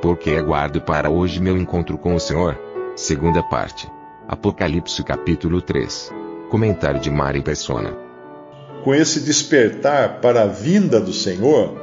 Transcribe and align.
Porque 0.00 0.30
aguardo 0.30 0.80
para 0.80 1.10
hoje 1.10 1.40
meu 1.40 1.56
encontro 1.56 1.98
com 1.98 2.14
o 2.14 2.20
Senhor? 2.20 2.56
Segunda 2.94 3.42
parte. 3.42 3.90
Apocalipse 4.28 5.02
capítulo 5.02 5.60
3. 5.60 6.12
Comentário 6.48 7.00
de 7.00 7.10
Mari 7.10 7.42
Persona. 7.42 7.96
Com 8.84 8.94
esse 8.94 9.18
despertar 9.20 10.20
para 10.20 10.42
a 10.42 10.46
vinda 10.46 11.00
do 11.00 11.12
Senhor, 11.12 11.76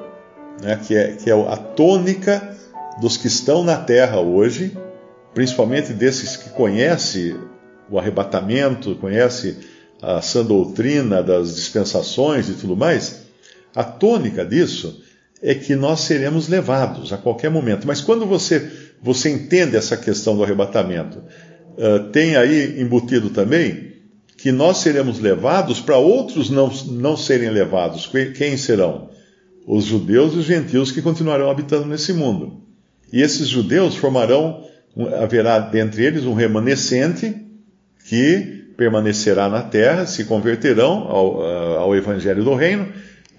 né, 0.61 0.79
que, 0.81 0.95
é, 0.95 1.11
que 1.11 1.29
é 1.29 1.33
a 1.33 1.57
tônica 1.57 2.55
dos 3.01 3.17
que 3.17 3.27
estão 3.27 3.65
na 3.65 3.75
terra 3.75 4.21
hoje, 4.21 4.77
principalmente 5.33 5.91
desses 5.91 6.37
que 6.37 6.51
conhecem 6.51 7.37
o 7.89 7.99
arrebatamento, 7.99 8.95
conhecem 8.95 9.57
a 10.01 10.21
sã 10.21 10.45
doutrina 10.45 11.21
das 11.21 11.53
dispensações 11.53 12.47
e 12.47 12.53
tudo 12.53 12.77
mais, 12.77 13.25
a 13.75 13.83
tônica 13.83 14.45
disso 14.45 15.03
é 15.41 15.53
que 15.53 15.75
nós 15.75 16.01
seremos 16.01 16.47
levados 16.47 17.11
a 17.13 17.17
qualquer 17.17 17.49
momento. 17.49 17.85
Mas 17.85 18.01
quando 18.01 18.25
você, 18.25 18.71
você 19.01 19.29
entende 19.29 19.75
essa 19.75 19.97
questão 19.97 20.35
do 20.35 20.43
arrebatamento, 20.43 21.19
uh, 21.77 22.09
tem 22.11 22.35
aí 22.35 22.81
embutido 22.81 23.29
também 23.29 23.93
que 24.37 24.51
nós 24.51 24.77
seremos 24.77 25.19
levados 25.19 25.79
para 25.79 25.97
outros 25.97 26.49
não, 26.49 26.71
não 26.91 27.17
serem 27.17 27.49
levados. 27.49 28.09
Quem 28.35 28.57
serão? 28.57 29.09
os 29.65 29.85
judeus 29.85 30.33
e 30.33 30.37
os 30.37 30.45
gentios 30.45 30.91
que 30.91 31.01
continuarão 31.01 31.49
habitando 31.49 31.85
nesse 31.85 32.13
mundo. 32.13 32.61
E 33.11 33.21
esses 33.21 33.47
judeus 33.47 33.95
formarão, 33.95 34.63
haverá 35.19 35.59
dentre 35.59 36.03
eles 36.03 36.25
um 36.25 36.33
remanescente 36.33 37.35
que 38.07 38.63
permanecerá 38.77 39.49
na 39.49 39.61
terra, 39.61 40.05
se 40.05 40.25
converterão 40.25 41.07
ao, 41.07 41.41
ao 41.77 41.95
evangelho 41.95 42.43
do 42.43 42.53
reino 42.53 42.87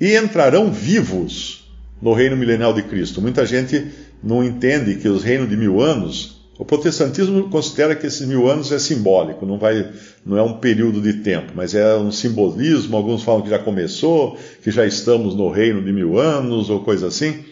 e 0.01 0.17
entrarão 0.17 0.73
vivos 0.73 1.56
no 2.01 2.13
reino 2.13 2.37
milenial 2.37 2.73
de 2.73 2.83
Cristo. 2.83 3.21
Muita 3.21 3.47
gente 3.47 3.87
não 4.23 4.43
entende 4.45 4.97
que 4.97 5.09
os 5.09 5.23
reinos 5.23 5.49
de 5.49 5.57
mil 5.57 5.81
anos 5.81 6.37
o 6.59 6.65
protestantismo 6.65 7.51
considera 7.51 7.95
que 7.95 8.07
esses 8.07 8.27
mil 8.27 8.51
anos 8.51 8.73
é 8.73 8.79
simbólico, 8.79 9.45
não, 9.45 9.59
vai, 9.59 9.93
não 10.25 10.39
é 10.39 10.43
um 10.43 10.55
período 10.55 11.03
de 11.03 11.15
tempo, 11.15 11.53
mas 11.55 11.75
é 11.75 11.97
um 11.97 12.11
simbolismo. 12.11 12.97
Alguns 12.97 13.23
falam 13.23 13.43
que 13.43 13.51
já 13.51 13.59
começou, 13.59 14.39
que 14.63 14.71
já 14.71 14.87
estamos 14.87 15.35
no 15.35 15.51
reino 15.51 15.83
de 15.83 15.93
mil 15.93 16.19
anos, 16.19 16.71
ou 16.71 16.81
coisa 16.81 17.09
assim. 17.09 17.45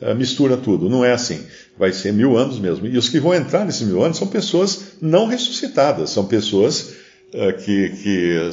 Uh, 0.00 0.14
mistura 0.14 0.56
tudo, 0.56 0.88
não 0.88 1.04
é 1.04 1.12
assim. 1.12 1.40
Vai 1.76 1.92
ser 1.92 2.12
mil 2.12 2.36
anos 2.36 2.60
mesmo. 2.60 2.86
E 2.86 2.96
os 2.96 3.08
que 3.08 3.18
vão 3.18 3.34
entrar 3.34 3.64
nesses 3.64 3.86
mil 3.86 4.02
anos 4.02 4.16
são 4.16 4.28
pessoas 4.28 4.92
não 5.00 5.26
ressuscitadas, 5.26 6.10
são 6.10 6.26
pessoas 6.26 6.94
uh, 7.34 7.52
que, 7.64 7.88
que 7.88 8.50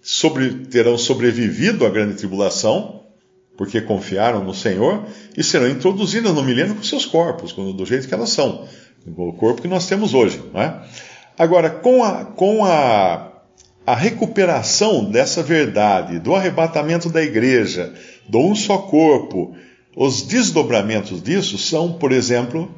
sobre, 0.00 0.50
terão 0.70 0.96
sobrevivido 0.96 1.84
à 1.84 1.90
grande 1.90 2.14
tribulação, 2.14 3.03
porque 3.56 3.80
confiaram 3.80 4.42
no 4.42 4.54
Senhor, 4.54 5.04
e 5.36 5.42
serão 5.42 5.68
introduzidas 5.68 6.32
no 6.34 6.42
milênio 6.42 6.74
com 6.74 6.82
seus 6.82 7.06
corpos, 7.06 7.52
do 7.52 7.86
jeito 7.86 8.08
que 8.08 8.14
elas 8.14 8.30
são 8.30 8.66
o 9.16 9.32
corpo 9.32 9.62
que 9.62 9.68
nós 9.68 9.86
temos 9.86 10.14
hoje. 10.14 10.42
É? 10.54 10.72
Agora, 11.38 11.70
com, 11.70 12.02
a, 12.02 12.24
com 12.24 12.64
a, 12.64 13.32
a 13.86 13.94
recuperação 13.94 15.04
dessa 15.04 15.42
verdade, 15.42 16.18
do 16.18 16.34
arrebatamento 16.34 17.08
da 17.08 17.22
igreja, 17.22 17.92
do 18.28 18.38
um 18.38 18.54
só 18.54 18.78
corpo, 18.78 19.54
os 19.96 20.22
desdobramentos 20.22 21.22
disso 21.22 21.58
são, 21.58 21.92
por 21.92 22.12
exemplo, 22.12 22.72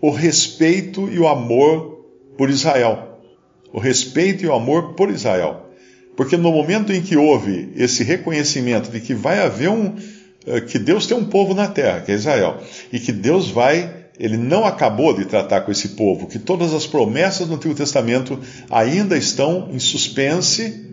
o 0.00 0.10
respeito 0.10 1.08
e 1.08 1.18
o 1.18 1.26
amor 1.26 2.04
por 2.36 2.50
Israel. 2.50 3.20
O 3.72 3.80
respeito 3.80 4.44
e 4.44 4.46
o 4.46 4.54
amor 4.54 4.94
por 4.94 5.10
Israel. 5.10 5.63
Porque 6.16 6.36
no 6.36 6.52
momento 6.52 6.92
em 6.92 7.02
que 7.02 7.16
houve 7.16 7.72
esse 7.76 8.04
reconhecimento 8.04 8.90
de 8.90 9.00
que 9.00 9.14
vai 9.14 9.40
haver 9.40 9.68
um. 9.68 9.94
Eh, 10.46 10.60
que 10.60 10.78
Deus 10.78 11.06
tem 11.06 11.16
um 11.16 11.24
povo 11.24 11.54
na 11.54 11.66
terra, 11.66 12.00
que 12.00 12.12
é 12.12 12.14
Israel, 12.14 12.62
e 12.92 13.00
que 13.00 13.12
Deus 13.12 13.50
vai 13.50 14.04
ele 14.18 14.36
não 14.36 14.64
acabou 14.64 15.12
de 15.14 15.24
tratar 15.24 15.62
com 15.62 15.72
esse 15.72 15.90
povo, 15.90 16.28
que 16.28 16.38
todas 16.38 16.72
as 16.72 16.86
promessas 16.86 17.48
do 17.48 17.54
Antigo 17.54 17.74
Testamento 17.74 18.38
ainda 18.70 19.16
estão 19.16 19.70
em 19.72 19.78
suspense, 19.78 20.88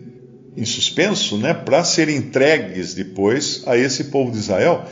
em 0.56 0.64
suspenso, 0.64 1.38
né, 1.38 1.54
para 1.54 1.84
serem 1.84 2.16
entregues 2.16 2.94
depois 2.94 3.62
a 3.66 3.76
esse 3.76 4.04
povo 4.04 4.32
de 4.32 4.38
Israel. 4.38 4.84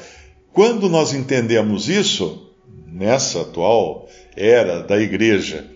Quando 0.52 0.88
nós 0.88 1.12
entendemos 1.12 1.88
isso, 1.88 2.54
nessa 2.86 3.42
atual 3.42 4.08
era 4.36 4.80
da 4.82 5.00
igreja, 5.00 5.66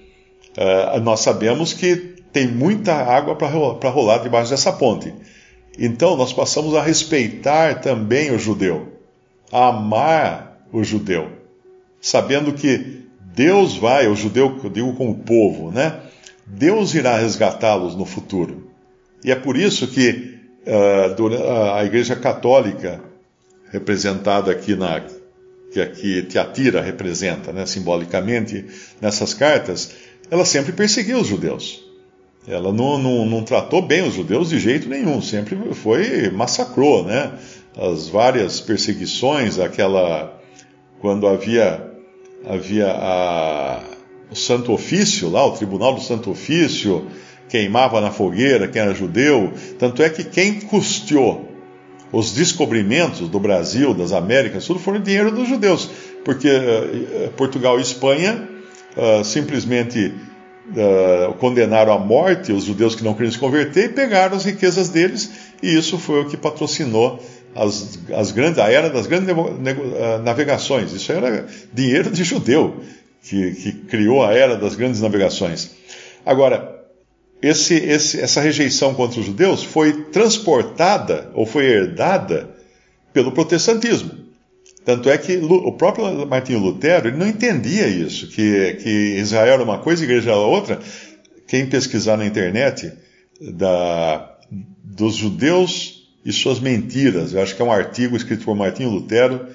uh, 0.57 1.01
nós 1.01 1.21
sabemos 1.21 1.73
que 1.73 2.14
tem 2.35 2.47
muita 2.47 2.93
água 2.93 3.35
para 3.35 3.89
rolar, 3.89 4.19
debaixo 4.19 4.51
dessa 4.51 4.73
ponte. 4.73 5.15
Então 5.79 6.19
nós 6.19 6.35
passamos 6.35 6.75
a 6.75 6.83
respeitar 6.83 7.81
também 7.81 8.31
o 8.31 8.39
judeu, 8.39 8.99
a 9.51 9.69
amar 9.69 10.67
o 10.71 10.85
judeu 10.85 11.45
sabendo 12.05 12.53
que 12.53 13.03
Deus 13.35 13.79
vai, 13.79 14.07
o 14.07 14.15
judeu 14.15 14.61
eu 14.63 14.69
digo 14.69 14.93
como 14.93 15.21
povo, 15.21 15.73
né? 15.73 16.01
Deus 16.47 16.95
irá 16.95 17.17
resgatá-los 17.17 17.97
no 17.97 18.05
futuro. 18.05 18.71
E 19.25 19.33
é 19.33 19.35
por 19.35 19.57
isso 19.57 19.87
que 19.87 20.39
uh, 20.67 21.75
a 21.75 21.83
Igreja 21.83 22.15
Católica, 22.15 23.01
representada 23.73 24.53
aqui 24.53 24.77
na 24.77 25.03
que 25.73 25.81
aqui 25.81 26.23
Tiatira 26.25 26.83
representa, 26.83 27.53
né, 27.53 27.67
simbolicamente 27.67 28.65
nessas 29.01 29.35
cartas, 29.35 29.93
ela 30.31 30.45
sempre 30.45 30.73
perseguiu 30.73 31.19
os 31.19 31.27
judeus. 31.27 31.84
Ela 32.47 32.73
não, 32.73 32.99
não, 32.99 33.25
não, 33.25 33.43
tratou 33.43 33.81
bem 33.81 34.07
os 34.07 34.15
judeus 34.15 34.51
de 34.51 34.59
jeito 34.59 34.89
nenhum, 34.89 35.23
sempre 35.23 35.57
foi 35.73 36.31
massacrou, 36.31 37.03
né? 37.03 37.33
As 37.77 38.09
várias 38.09 38.61
perseguições, 38.61 39.59
aquela 39.59 40.39
quando 41.01 41.27
havia 41.27 41.91
havia 42.47 42.91
a, 42.91 43.83
o 44.31 44.37
Santo 44.37 44.73
Ofício 44.73 45.31
lá, 45.31 45.45
o 45.47 45.53
Tribunal 45.53 45.95
do 45.95 46.03
Santo 46.03 46.31
Ofício, 46.31 47.07
queimava 47.49 48.01
na 48.01 48.11
fogueira 48.11 48.69
quem 48.69 48.83
era 48.83 48.95
judeu. 48.95 49.53
Tanto 49.79 50.03
é 50.03 50.11
que 50.11 50.25
quem 50.25 50.61
custeou 50.61 51.49
os 52.13 52.33
descobrimentos 52.33 53.29
do 53.29 53.41
Brasil, 53.41 53.95
das 53.95 54.13
Américas, 54.13 54.67
tudo 54.67 54.79
foram 54.79 55.01
dinheiro 55.01 55.33
dos 55.33 55.49
judeus, 55.49 55.91
porque 56.25 56.49
uh, 56.49 57.31
Portugal 57.37 57.79
e 57.79 57.83
Espanha 57.83 58.49
uh, 58.97 59.25
simplesmente 59.25 60.15
uh, 60.71 61.35
condenaram 61.35 61.93
à 61.93 61.99
morte 61.99 62.53
os 62.53 62.65
judeus 62.65 62.95
que 62.95 63.05
não 63.05 63.15
queriam 63.15 63.33
se 63.33 63.39
converter 63.39 63.87
e 63.87 63.89
pegaram 63.89 64.37
as 64.37 64.45
riquezas 64.45 64.89
deles, 64.89 65.31
e 65.63 65.77
isso 65.77 65.99
foi 65.99 66.23
o 66.23 66.29
que 66.29 66.37
patrocinou 66.37 67.21
as, 67.55 67.99
as 68.13 68.33
grandes, 68.33 68.59
a 68.59 68.71
era 68.71 68.91
das 68.91 69.07
grandes 69.07 69.29
navegações. 70.25 70.93
Isso 70.93 71.13
era 71.13 71.47
dinheiro 71.73 72.11
de 72.11 72.25
judeu 72.25 72.83
que, 73.23 73.53
que 73.55 73.73
criou 73.73 74.25
a 74.25 74.35
era 74.35 74.57
das 74.57 74.75
grandes 74.75 75.01
navegações. 75.01 75.71
Agora, 76.27 76.85
esse, 77.41 77.75
esse, 77.75 78.21
essa 78.21 78.41
rejeição 78.41 78.95
contra 78.95 79.21
os 79.21 79.27
judeus 79.27 79.63
foi 79.63 80.05
transportada 80.05 81.31
ou 81.35 81.47
foi 81.47 81.67
herdada 81.67 82.51
pelo 83.13 83.33
protestantismo. 83.33 84.24
Tanto 84.85 85.09
é 85.09 85.17
que 85.17 85.37
o 85.37 85.73
próprio 85.73 86.27
Martinho 86.27 86.59
Lutero 86.59 87.09
ele 87.09 87.17
não 87.17 87.27
entendia 87.27 87.89
isso, 87.89 88.29
que, 88.29 88.75
que 88.83 88.89
Israel 89.19 89.55
era 89.55 89.63
uma 89.63 89.79
coisa 89.79 90.03
e 90.03 90.05
igreja 90.05 90.31
era 90.31 90.39
outra. 90.39 90.79
Quem 91.47 91.67
pesquisar 91.67 92.19
na 92.19 92.27
internet 92.27 92.93
da, 93.41 94.37
dos 94.85 95.15
judeus 95.15 96.09
e 96.25 96.33
suas 96.33 96.61
mentiras. 96.61 97.33
Eu 97.33 97.43
acho 97.43 97.57
que 97.57 97.63
é 97.63 97.65
um 97.65 97.73
artigo 97.73 98.17
escrito 98.17 98.45
por 98.45 98.55
Martinho 98.55 98.91
Lutero 98.91 99.47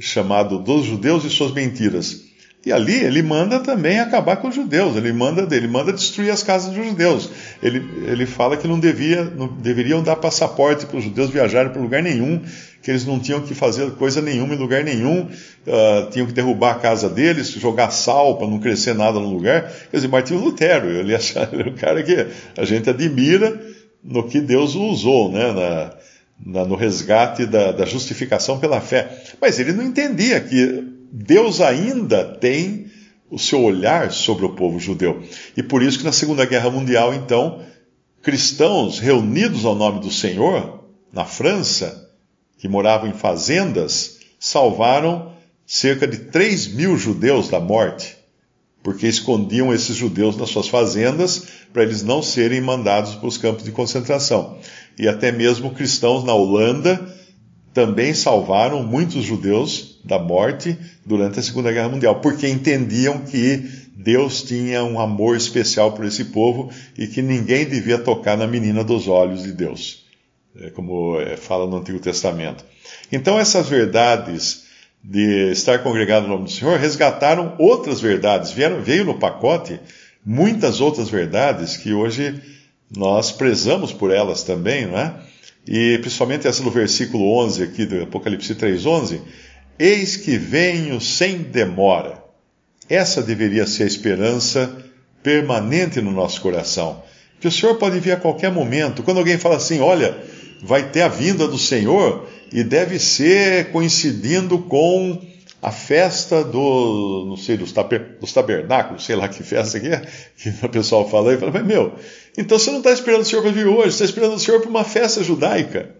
chamado 0.00 0.58
Dos 0.58 0.84
Judeus 0.84 1.24
e 1.24 1.30
Suas 1.30 1.52
Mentiras. 1.52 2.27
E 2.66 2.72
ali 2.72 2.94
ele 2.94 3.22
manda 3.22 3.60
também 3.60 4.00
acabar 4.00 4.36
com 4.36 4.48
os 4.48 4.54
judeus, 4.54 4.96
ele 4.96 5.12
manda, 5.12 5.54
ele 5.54 5.68
manda 5.68 5.92
destruir 5.92 6.30
as 6.30 6.42
casas 6.42 6.74
dos 6.74 6.84
judeus. 6.84 7.30
Ele, 7.62 7.78
ele 8.04 8.26
fala 8.26 8.56
que 8.56 8.66
não, 8.66 8.80
devia, 8.80 9.24
não 9.24 9.46
deveriam 9.46 10.02
dar 10.02 10.16
passaporte 10.16 10.84
para 10.84 10.96
os 10.96 11.04
judeus 11.04 11.30
viajarem 11.30 11.70
para 11.70 11.80
lugar 11.80 12.02
nenhum, 12.02 12.42
que 12.82 12.90
eles 12.90 13.06
não 13.06 13.20
tinham 13.20 13.40
que 13.40 13.54
fazer 13.54 13.92
coisa 13.92 14.20
nenhuma 14.20 14.54
em 14.54 14.58
lugar 14.58 14.82
nenhum, 14.82 15.22
uh, 15.22 16.10
tinham 16.10 16.26
que 16.26 16.32
derrubar 16.32 16.72
a 16.72 16.78
casa 16.80 17.08
deles, 17.08 17.48
jogar 17.52 17.90
sal 17.90 18.36
para 18.36 18.48
não 18.48 18.58
crescer 18.58 18.94
nada 18.94 19.20
no 19.20 19.30
lugar. 19.30 19.72
Quer 19.90 19.96
dizer, 19.96 20.08
Martinho 20.08 20.40
Lutero, 20.40 20.88
ele, 20.88 21.14
achava, 21.14 21.54
ele 21.54 21.68
é 21.68 21.72
um 21.72 21.76
cara 21.76 22.02
que 22.02 22.26
a 22.56 22.64
gente 22.64 22.90
admira 22.90 23.60
no 24.02 24.28
que 24.28 24.40
Deus 24.40 24.74
usou, 24.74 25.30
né? 25.30 25.52
Na, 25.52 25.90
na, 26.44 26.64
no 26.64 26.76
resgate 26.76 27.46
da, 27.46 27.72
da 27.72 27.84
justificação 27.84 28.58
pela 28.58 28.80
fé. 28.80 29.08
Mas 29.40 29.58
ele 29.58 29.72
não 29.72 29.84
entendia 29.84 30.40
que 30.40 30.97
Deus 31.10 31.60
ainda 31.60 32.24
tem 32.24 32.90
o 33.30 33.38
seu 33.38 33.62
olhar 33.62 34.10
sobre 34.10 34.44
o 34.46 34.54
povo 34.54 34.78
judeu. 34.78 35.22
E 35.56 35.62
por 35.62 35.82
isso 35.82 35.98
que 35.98 36.04
na 36.04 36.12
Segunda 36.12 36.44
Guerra 36.44 36.70
Mundial, 36.70 37.14
então, 37.14 37.62
cristãos 38.22 38.98
reunidos 38.98 39.64
ao 39.64 39.74
nome 39.74 40.00
do 40.00 40.10
Senhor, 40.10 40.84
na 41.12 41.24
França, 41.24 42.10
que 42.58 42.68
moravam 42.68 43.08
em 43.08 43.14
fazendas, 43.14 44.18
salvaram 44.38 45.32
cerca 45.66 46.06
de 46.06 46.18
3 46.18 46.68
mil 46.68 46.96
judeus 46.96 47.48
da 47.48 47.60
morte, 47.60 48.16
porque 48.82 49.06
escondiam 49.06 49.72
esses 49.72 49.96
judeus 49.96 50.36
nas 50.36 50.50
suas 50.50 50.68
fazendas 50.68 51.46
para 51.72 51.82
eles 51.82 52.02
não 52.02 52.22
serem 52.22 52.60
mandados 52.60 53.14
para 53.14 53.28
os 53.28 53.36
campos 53.36 53.64
de 53.64 53.72
concentração. 53.72 54.58
E 54.98 55.06
até 55.06 55.30
mesmo 55.30 55.72
cristãos 55.72 56.24
na 56.24 56.32
Holanda 56.32 57.14
também 57.74 58.14
salvaram 58.14 58.82
muitos 58.82 59.24
judeus 59.24 60.00
da 60.04 60.18
morte 60.18 60.76
durante 61.08 61.40
a 61.40 61.42
Segunda 61.42 61.72
Guerra 61.72 61.88
Mundial, 61.88 62.20
porque 62.20 62.46
entendiam 62.46 63.18
que 63.20 63.66
Deus 63.96 64.42
tinha 64.42 64.84
um 64.84 65.00
amor 65.00 65.36
especial 65.36 65.92
por 65.92 66.04
esse 66.04 66.26
povo 66.26 66.70
e 66.96 67.06
que 67.06 67.22
ninguém 67.22 67.64
devia 67.64 67.98
tocar 67.98 68.36
na 68.36 68.46
menina 68.46 68.84
dos 68.84 69.08
olhos 69.08 69.42
de 69.42 69.52
Deus, 69.52 70.04
é 70.60 70.70
como 70.70 71.18
é, 71.18 71.36
fala 71.36 71.66
no 71.66 71.78
Antigo 71.78 71.98
Testamento. 71.98 72.64
Então, 73.10 73.38
essas 73.38 73.68
verdades 73.68 74.66
de 75.02 75.50
estar 75.50 75.78
congregado 75.82 76.24
no 76.24 76.34
nome 76.34 76.44
do 76.44 76.50
Senhor 76.50 76.78
resgataram 76.78 77.54
outras 77.58 78.00
verdades, 78.00 78.50
vieram, 78.50 78.82
veio 78.82 79.04
no 79.04 79.18
pacote 79.18 79.80
muitas 80.24 80.80
outras 80.80 81.08
verdades 81.08 81.76
que 81.76 81.92
hoje 81.92 82.40
nós 82.94 83.32
prezamos 83.32 83.92
por 83.92 84.12
elas 84.12 84.42
também, 84.42 84.86
não 84.86 84.98
é? 84.98 85.14
E 85.66 85.98
principalmente 85.98 86.46
essa 86.46 86.62
no 86.62 86.70
versículo 86.70 87.30
11 87.38 87.62
aqui 87.62 87.84
do 87.84 88.02
Apocalipse 88.02 88.54
3:11, 88.54 89.20
eis 89.78 90.16
que 90.16 90.36
venho 90.36 91.00
sem 91.00 91.38
demora. 91.38 92.22
Essa 92.88 93.22
deveria 93.22 93.66
ser 93.66 93.84
a 93.84 93.86
esperança 93.86 94.84
permanente 95.22 96.00
no 96.00 96.10
nosso 96.10 96.40
coração. 96.40 97.02
Que 97.40 97.48
o 97.48 97.52
Senhor 97.52 97.76
pode 97.76 98.00
vir 98.00 98.12
a 98.12 98.16
qualquer 98.16 98.50
momento. 98.50 99.02
Quando 99.02 99.18
alguém 99.18 99.38
fala 99.38 99.56
assim, 99.56 99.80
olha, 99.80 100.16
vai 100.62 100.90
ter 100.90 101.02
a 101.02 101.08
vinda 101.08 101.46
do 101.46 101.58
Senhor 101.58 102.28
e 102.52 102.64
deve 102.64 102.98
ser 102.98 103.70
coincidindo 103.70 104.58
com 104.58 105.20
a 105.60 105.72
festa 105.72 106.44
do, 106.44 107.26
não 107.28 107.36
sei, 107.36 107.56
dos, 107.56 107.72
taber, 107.72 108.16
dos 108.20 108.32
tabernáculos, 108.32 109.04
sei 109.04 109.16
lá 109.16 109.28
que 109.28 109.42
festa 109.42 109.80
que 109.80 109.88
é, 109.88 110.02
que 110.36 110.54
o 110.64 110.68
pessoal 110.68 111.08
fala 111.08 111.32
aí, 111.32 111.36
fala, 111.36 111.50
mas 111.50 111.66
meu, 111.66 111.94
então 112.36 112.58
você 112.58 112.70
não 112.70 112.78
está 112.78 112.92
esperando 112.92 113.22
o 113.22 113.24
Senhor 113.24 113.42
para 113.42 113.50
vir 113.50 113.66
hoje, 113.66 113.88
você 113.92 114.04
está 114.04 114.04
esperando 114.04 114.34
o 114.34 114.38
Senhor 114.38 114.60
para 114.60 114.70
uma 114.70 114.84
festa 114.84 115.22
judaica. 115.22 115.90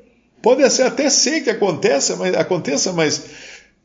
Pode 0.41 0.69
ser, 0.71 0.83
até 0.83 1.11
ser 1.11 1.41
que 1.41 1.51
aconteça, 1.51 2.15
mas, 2.15 2.35
aconteça, 2.37 2.93
mas 2.93 3.25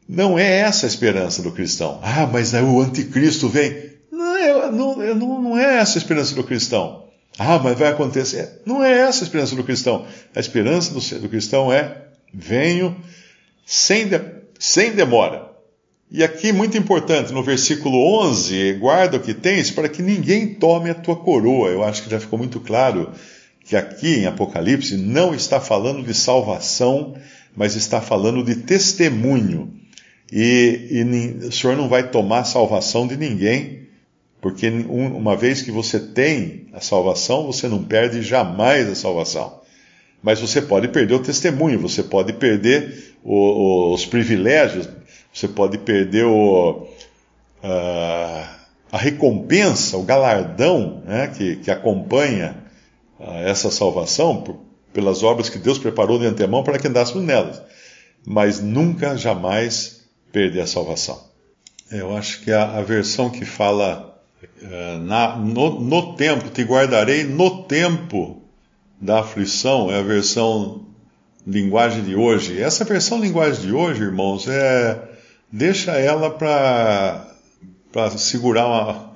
não 0.08 0.38
é 0.38 0.60
essa 0.60 0.86
a 0.86 0.90
esperança 0.90 1.42
do 1.42 1.52
cristão. 1.52 2.00
Ah, 2.04 2.28
mas 2.32 2.54
o 2.54 2.80
anticristo 2.82 3.48
vem. 3.48 3.94
Não, 4.12 4.72
não, 4.72 5.16
não, 5.16 5.42
não 5.42 5.58
é 5.58 5.78
essa 5.78 5.98
a 5.98 6.02
esperança 6.02 6.36
do 6.36 6.44
cristão. 6.44 7.04
Ah, 7.38 7.60
mas 7.60 7.78
vai 7.78 7.90
acontecer. 7.90 8.62
Não 8.66 8.84
é 8.84 9.00
essa 9.00 9.24
a 9.24 9.26
esperança 9.26 9.56
do 9.56 9.64
cristão. 9.64 10.06
A 10.36 10.40
esperança 10.40 10.94
do, 10.94 11.22
do 11.22 11.30
cristão 11.30 11.72
é: 11.72 12.04
venho 12.34 12.96
sem, 13.66 14.08
de, 14.08 14.20
sem 14.60 14.92
demora. 14.92 15.52
E 16.12 16.24
aqui, 16.24 16.52
muito 16.52 16.78
importante, 16.78 17.34
no 17.34 17.42
versículo 17.42 17.98
11, 18.22 18.74
guarda 18.74 19.18
o 19.18 19.20
que 19.20 19.34
tens 19.34 19.72
para 19.72 19.90
que 19.90 20.04
ninguém 20.04 20.54
tome 20.54 20.92
a 20.92 20.94
tua 20.94 21.16
coroa. 21.16 21.70
Eu 21.70 21.84
acho 21.84 22.04
que 22.04 22.10
já 22.12 22.20
ficou 22.20 22.38
muito 22.38 22.60
claro 22.60 23.12
que 23.66 23.76
aqui 23.76 24.20
em 24.20 24.26
Apocalipse 24.28 24.96
não 24.96 25.34
está 25.34 25.60
falando 25.60 26.04
de 26.04 26.14
salvação, 26.14 27.16
mas 27.56 27.76
está 27.76 28.00
falando 28.00 28.44
de 28.44 28.58
testemunho. 28.58 29.74
E, 30.36 30.88
e 30.90 31.46
o 31.46 31.52
Senhor 31.52 31.78
não 31.78 31.88
vai 31.88 32.10
tomar 32.10 32.40
a 32.40 32.44
salvação 32.44 33.06
de 33.06 33.16
ninguém, 33.16 33.84
porque 34.42 34.68
uma 34.68 35.38
vez 35.38 35.62
que 35.62 35.70
você 35.70 36.00
tem 36.00 36.66
a 36.74 36.82
salvação, 36.82 37.46
você 37.46 37.68
não 37.68 37.84
perde 37.84 38.24
jamais 38.24 38.90
a 38.90 38.96
salvação. 38.96 39.62
Mas 40.24 40.40
você 40.40 40.60
pode 40.60 40.88
perder 40.88 41.14
o 41.14 41.20
testemunho, 41.20 41.80
você 41.80 42.02
pode 42.02 42.34
perder 42.34 43.14
o, 43.24 43.94
os 43.94 44.08
privilégios 44.08 44.90
você 45.34 45.48
pode 45.48 45.80
perder 45.80 46.26
o, 46.26 46.88
uh, 47.64 48.48
a 48.92 48.98
recompensa, 48.98 49.98
o 49.98 50.04
galardão 50.04 51.02
né, 51.06 51.28
que, 51.36 51.56
que 51.56 51.72
acompanha 51.72 52.62
essa 53.46 53.72
salvação 53.72 54.42
por, 54.42 54.60
pelas 54.92 55.24
obras 55.24 55.50
que 55.50 55.58
Deus 55.58 55.80
preparou 55.80 56.20
de 56.20 56.26
antemão 56.26 56.62
para 56.62 56.78
que 56.78 56.88
andássemos 56.88 57.24
nelas. 57.24 57.62
Mas 58.26 58.62
nunca, 58.62 59.18
jamais 59.18 60.03
perder 60.34 60.62
a 60.62 60.68
salvação. 60.68 61.22
Eu 61.92 62.18
acho 62.18 62.42
que 62.42 62.52
a, 62.52 62.78
a 62.78 62.82
versão 62.82 63.30
que 63.30 63.46
fala 63.46 64.20
uh, 64.62 64.98
na, 65.04 65.38
no, 65.38 65.80
no 65.80 66.16
tempo, 66.16 66.50
te 66.50 66.64
guardarei 66.64 67.24
no 67.24 67.64
tempo 67.64 68.42
da 69.00 69.20
aflição, 69.20 69.92
é 69.92 70.00
a 70.00 70.04
versão 70.04 70.86
linguagem 71.46 72.04
de 72.04 72.16
hoje. 72.16 72.60
Essa 72.60 72.84
versão 72.84 73.20
linguagem 73.20 73.62
de 73.62 73.72
hoje, 73.72 74.02
irmãos, 74.02 74.48
é 74.48 75.00
deixa 75.52 75.92
ela 75.92 76.32
para 76.32 77.30
para 77.92 78.10
segurar 78.18 79.14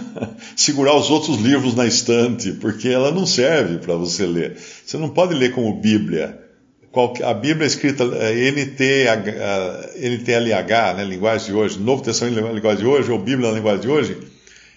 segurar 0.56 0.96
os 0.96 1.10
outros 1.10 1.38
livros 1.42 1.74
na 1.74 1.84
estante, 1.84 2.52
porque 2.52 2.88
ela 2.88 3.10
não 3.10 3.26
serve 3.26 3.76
para 3.78 3.94
você 3.96 4.24
ler. 4.24 4.56
Você 4.56 4.96
não 4.96 5.10
pode 5.10 5.34
ler 5.34 5.52
como 5.52 5.78
Bíblia. 5.78 6.43
A 7.24 7.34
Bíblia 7.34 7.64
é 7.64 7.66
escrita 7.66 8.04
é, 8.04 8.50
NTLH, 9.96 10.94
né, 10.96 11.04
linguagem 11.04 11.46
de 11.48 11.52
hoje, 11.52 11.78
Novo 11.78 12.02
Testamento 12.02 12.40
na 12.40 12.52
linguagem 12.52 12.84
de 12.84 12.86
hoje, 12.86 13.10
ou 13.10 13.18
Bíblia 13.18 13.48
na 13.48 13.56
linguagem 13.56 13.80
de 13.80 13.88
hoje, 13.88 14.18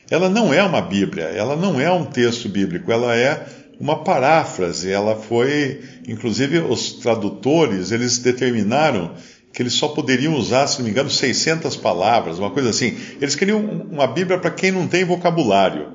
ela 0.09 0.29
não 0.29 0.53
é 0.53 0.63
uma 0.63 0.81
Bíblia, 0.81 1.25
ela 1.25 1.55
não 1.55 1.79
é 1.79 1.91
um 1.91 2.05
texto 2.05 2.49
bíblico, 2.49 2.91
ela 2.91 3.15
é 3.15 3.45
uma 3.79 4.03
paráfrase. 4.03 4.91
Ela 4.91 5.15
foi, 5.15 5.81
inclusive, 6.07 6.59
os 6.59 6.93
tradutores, 6.93 7.91
eles 7.91 8.17
determinaram 8.17 9.11
que 9.53 9.61
eles 9.61 9.73
só 9.73 9.87
poderiam 9.89 10.35
usar, 10.35 10.67
se 10.67 10.77
não 10.77 10.85
me 10.85 10.91
engano, 10.91 11.09
600 11.09 11.75
palavras, 11.75 12.37
uma 12.39 12.51
coisa 12.51 12.69
assim. 12.69 12.97
Eles 13.19 13.35
queriam 13.35 13.59
uma 13.59 14.07
Bíblia 14.07 14.37
para 14.37 14.51
quem 14.51 14.71
não 14.71 14.87
tem 14.87 15.03
vocabulário. 15.03 15.93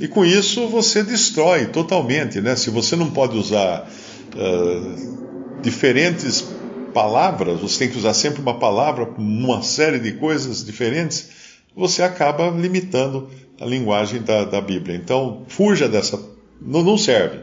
E 0.00 0.08
com 0.08 0.24
isso 0.24 0.66
você 0.68 1.02
destrói 1.02 1.66
totalmente, 1.66 2.40
né? 2.40 2.56
Se 2.56 2.70
você 2.70 2.96
não 2.96 3.10
pode 3.10 3.36
usar 3.36 3.88
uh, 4.34 5.19
diferentes 5.62 6.44
palavras, 6.92 7.60
você 7.60 7.80
tem 7.80 7.90
que 7.90 7.98
usar 7.98 8.14
sempre 8.14 8.40
uma 8.40 8.58
palavra 8.58 9.08
uma 9.16 9.62
série 9.62 9.98
de 9.98 10.12
coisas 10.12 10.64
diferentes, 10.64 11.30
você 11.74 12.02
acaba 12.02 12.50
limitando 12.50 13.28
a 13.60 13.64
linguagem 13.64 14.22
da, 14.22 14.44
da 14.44 14.60
Bíblia. 14.60 14.96
Então, 14.96 15.44
fuja 15.48 15.88
dessa. 15.88 16.20
Não, 16.60 16.82
não 16.82 16.98
serve. 16.98 17.40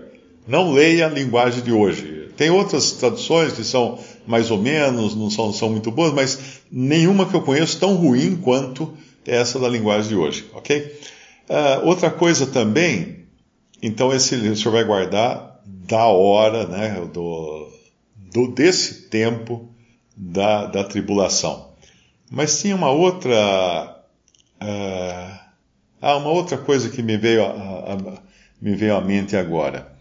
Não 0.47 0.71
leia 0.71 1.05
a 1.05 1.09
linguagem 1.09 1.63
de 1.63 1.71
hoje. 1.71 2.29
Tem 2.35 2.49
outras 2.49 2.93
traduções 2.93 3.53
que 3.53 3.63
são 3.63 3.99
mais 4.27 4.51
ou 4.51 4.57
menos, 4.57 5.15
não 5.15 5.29
são, 5.29 5.53
são 5.53 5.69
muito 5.69 5.89
boas, 5.89 6.13
mas 6.13 6.59
nenhuma 6.71 7.25
que 7.25 7.33
eu 7.33 7.41
conheço 7.41 7.79
tão 7.79 7.95
ruim 7.95 8.35
quanto 8.35 8.93
essa 9.25 9.57
da 9.57 9.67
linguagem 9.67 10.09
de 10.09 10.15
hoje, 10.15 10.45
ok? 10.53 10.99
Uh, 11.49 11.87
outra 11.87 12.11
coisa 12.11 12.45
também, 12.45 13.25
então 13.81 14.13
esse 14.13 14.35
o 14.35 14.55
senhor 14.55 14.71
vai 14.71 14.83
guardar 14.83 15.61
da 15.65 16.05
hora, 16.05 16.67
né, 16.67 17.01
do, 17.11 17.69
do 18.31 18.47
desse 18.47 19.09
tempo 19.09 19.69
da, 20.15 20.65
da 20.65 20.83
tribulação. 20.83 21.69
Mas 22.29 22.59
tinha 22.61 22.75
uma 22.75 22.91
outra, 22.91 24.03
uh, 24.61 25.39
ah, 26.01 26.17
uma 26.17 26.29
outra 26.29 26.57
coisa 26.57 26.89
que 26.89 27.01
me 27.01 27.17
veio 27.17 27.45
a, 27.45 27.93
a, 27.93 28.21
me 28.61 28.75
veio 28.75 28.95
à 28.95 29.01
mente 29.01 29.35
agora. 29.37 29.95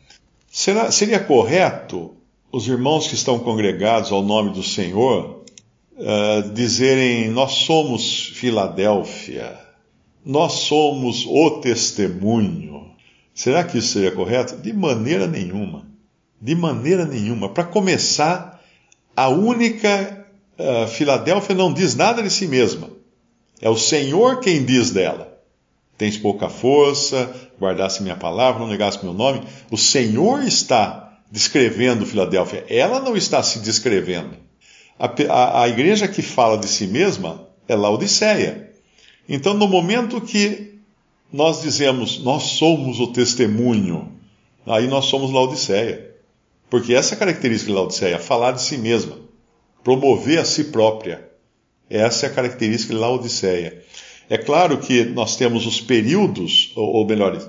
Será, 0.48 0.90
seria 0.90 1.20
correto 1.20 2.16
os 2.50 2.66
irmãos 2.66 3.06
que 3.06 3.14
estão 3.14 3.38
congregados 3.38 4.10
ao 4.10 4.22
nome 4.22 4.52
do 4.52 4.62
Senhor 4.62 5.44
uh, 5.96 6.50
dizerem: 6.52 7.28
Nós 7.28 7.52
somos 7.52 8.32
Filadélfia, 8.34 9.58
nós 10.24 10.52
somos 10.52 11.24
o 11.26 11.60
testemunho. 11.60 12.90
Será 13.34 13.62
que 13.62 13.78
isso 13.78 13.88
seria 13.88 14.10
correto? 14.10 14.56
De 14.56 14.72
maneira 14.72 15.26
nenhuma. 15.26 15.85
De 16.40 16.54
maneira 16.54 17.04
nenhuma. 17.04 17.48
Para 17.48 17.64
começar, 17.64 18.62
a 19.16 19.28
única 19.28 20.26
uh, 20.58 20.86
Filadélfia 20.88 21.54
não 21.54 21.72
diz 21.72 21.94
nada 21.94 22.22
de 22.22 22.30
si 22.30 22.46
mesma. 22.46 22.90
É 23.60 23.70
o 23.70 23.76
Senhor 23.76 24.40
quem 24.40 24.64
diz 24.64 24.90
dela. 24.90 25.36
Tens 25.96 26.18
pouca 26.18 26.48
força, 26.48 27.34
guardasse 27.58 28.02
minha 28.02 28.16
palavra, 28.16 28.60
não 28.60 28.68
negasse 28.68 29.02
meu 29.02 29.14
nome. 29.14 29.42
O 29.70 29.78
Senhor 29.78 30.42
está 30.42 31.20
descrevendo 31.30 32.06
Filadélfia, 32.06 32.64
ela 32.68 33.00
não 33.00 33.16
está 33.16 33.42
se 33.42 33.58
descrevendo. 33.60 34.36
A, 34.98 35.06
a, 35.06 35.62
a, 35.62 35.68
igreja 35.68 36.06
que 36.06 36.22
fala 36.22 36.56
de 36.56 36.68
si 36.68 36.86
mesma 36.86 37.48
é 37.66 37.74
Laodiceia. 37.74 38.70
Então, 39.28 39.54
no 39.54 39.66
momento 39.66 40.20
que 40.20 40.78
nós 41.32 41.62
dizemos, 41.62 42.22
nós 42.22 42.44
somos 42.44 43.00
o 43.00 43.08
testemunho, 43.08 44.12
aí 44.66 44.86
nós 44.86 45.06
somos 45.06 45.30
Laodiceia. 45.32 46.14
Porque 46.68 46.94
essa 46.94 47.14
é 47.14 47.18
característica 47.18 47.70
de 47.70 47.76
Laodiceia, 47.76 48.18
falar 48.18 48.52
de 48.52 48.62
si 48.62 48.76
mesma, 48.76 49.18
promover 49.84 50.38
a 50.38 50.44
si 50.44 50.64
própria. 50.64 51.28
Essa 51.88 52.26
é 52.26 52.28
a 52.28 52.32
característica 52.32 52.92
de 52.92 52.98
Laodiceia. 52.98 53.82
É 54.28 54.36
claro 54.36 54.78
que 54.78 55.04
nós 55.04 55.36
temos 55.36 55.66
os 55.66 55.80
períodos, 55.80 56.72
ou 56.74 57.06
melhor, 57.06 57.40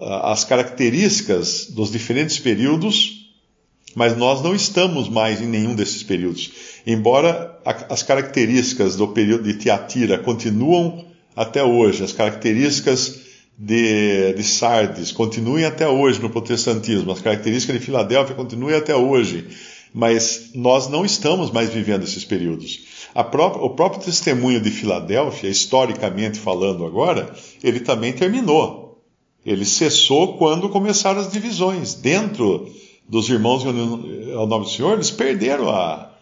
as 0.00 0.44
características 0.44 1.66
dos 1.70 1.90
diferentes 1.90 2.38
períodos, 2.38 3.32
mas 3.94 4.16
nós 4.16 4.40
não 4.40 4.54
estamos 4.54 5.08
mais 5.08 5.40
em 5.42 5.46
nenhum 5.46 5.74
desses 5.74 6.04
períodos. 6.04 6.52
Embora 6.86 7.60
as 7.88 8.04
características 8.04 8.94
do 8.94 9.08
período 9.08 9.42
de 9.42 9.58
Tiatira 9.58 10.18
continuam 10.18 11.04
até 11.34 11.62
hoje, 11.62 12.04
as 12.04 12.12
características 12.12 13.19
de, 13.62 14.32
de 14.32 14.42
Sardes 14.42 15.12
continuem 15.12 15.66
até 15.66 15.86
hoje 15.86 16.18
no 16.18 16.30
protestantismo, 16.30 17.12
as 17.12 17.20
características 17.20 17.78
de 17.78 17.84
Filadélfia 17.84 18.34
continuem 18.34 18.74
até 18.74 18.96
hoje, 18.96 19.48
mas 19.92 20.52
nós 20.54 20.88
não 20.88 21.04
estamos 21.04 21.50
mais 21.50 21.68
vivendo 21.68 22.04
esses 22.04 22.24
períodos. 22.24 23.10
Própria, 23.30 23.62
o 23.62 23.70
próprio 23.70 24.02
testemunho 24.02 24.62
de 24.62 24.70
Filadélfia, 24.70 25.50
historicamente 25.50 26.38
falando 26.38 26.86
agora, 26.86 27.34
ele 27.62 27.80
também 27.80 28.14
terminou. 28.14 29.02
Ele 29.44 29.66
cessou 29.66 30.38
quando 30.38 30.70
começaram 30.70 31.20
as 31.20 31.30
divisões. 31.30 31.92
Dentro 31.92 32.66
dos 33.06 33.28
irmãos 33.28 33.64
ao 33.66 34.46
nome 34.46 34.64
do 34.64 34.70
Senhor, 34.70 34.94
eles 34.94 35.10
perderam, 35.10 35.68
a, 35.68 36.12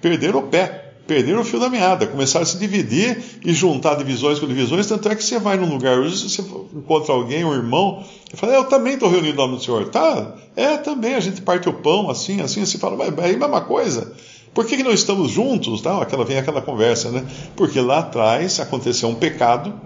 perderam 0.00 0.38
o 0.38 0.48
pé 0.48 0.85
perderam 1.06 1.40
o 1.40 1.44
fio 1.44 1.60
da 1.60 1.68
meada, 1.68 2.06
começaram 2.06 2.42
a 2.42 2.46
se 2.46 2.58
dividir 2.58 3.40
e 3.44 3.52
juntar 3.52 3.94
divisões 3.94 4.38
com 4.38 4.46
divisões, 4.46 4.86
tanto 4.86 5.08
é 5.08 5.14
que 5.14 5.22
você 5.22 5.38
vai 5.38 5.56
num 5.56 5.68
lugar 5.68 6.00
você 6.02 6.42
encontra 6.74 7.12
alguém, 7.12 7.44
um 7.44 7.54
irmão, 7.54 8.04
e 8.32 8.36
fala, 8.36 8.54
eu 8.54 8.64
também 8.64 8.94
estou 8.94 9.08
reunido 9.08 9.36
no 9.36 9.46
nome 9.46 9.58
do 9.58 9.64
Senhor. 9.64 9.88
Tá, 9.88 10.34
é, 10.56 10.76
também, 10.76 11.14
a 11.14 11.20
gente 11.20 11.42
parte 11.42 11.68
o 11.68 11.72
pão, 11.72 12.10
assim, 12.10 12.40
assim, 12.40 12.64
você 12.64 12.78
fala, 12.78 12.96
mas 12.96 13.30
é 13.30 13.34
a 13.34 13.38
mesma 13.38 13.60
coisa. 13.60 14.12
Por 14.52 14.64
que, 14.64 14.76
que 14.76 14.82
não 14.82 14.92
estamos 14.92 15.30
juntos? 15.30 15.82
Tá? 15.82 16.00
Aquela, 16.00 16.24
vem 16.24 16.38
aquela 16.38 16.62
conversa, 16.62 17.10
né? 17.10 17.26
Porque 17.54 17.78
lá 17.78 17.98
atrás 17.98 18.58
aconteceu 18.58 19.08
um 19.08 19.14
pecado 19.14 19.78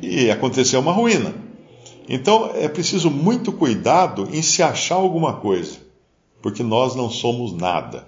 e 0.00 0.30
aconteceu 0.30 0.80
uma 0.80 0.92
ruína. 0.92 1.34
Então 2.08 2.50
é 2.54 2.68
preciso 2.68 3.10
muito 3.10 3.52
cuidado 3.52 4.26
em 4.32 4.40
se 4.40 4.62
achar 4.62 4.94
alguma 4.94 5.34
coisa, 5.34 5.76
porque 6.40 6.62
nós 6.62 6.96
não 6.96 7.10
somos 7.10 7.52
nada. 7.52 8.06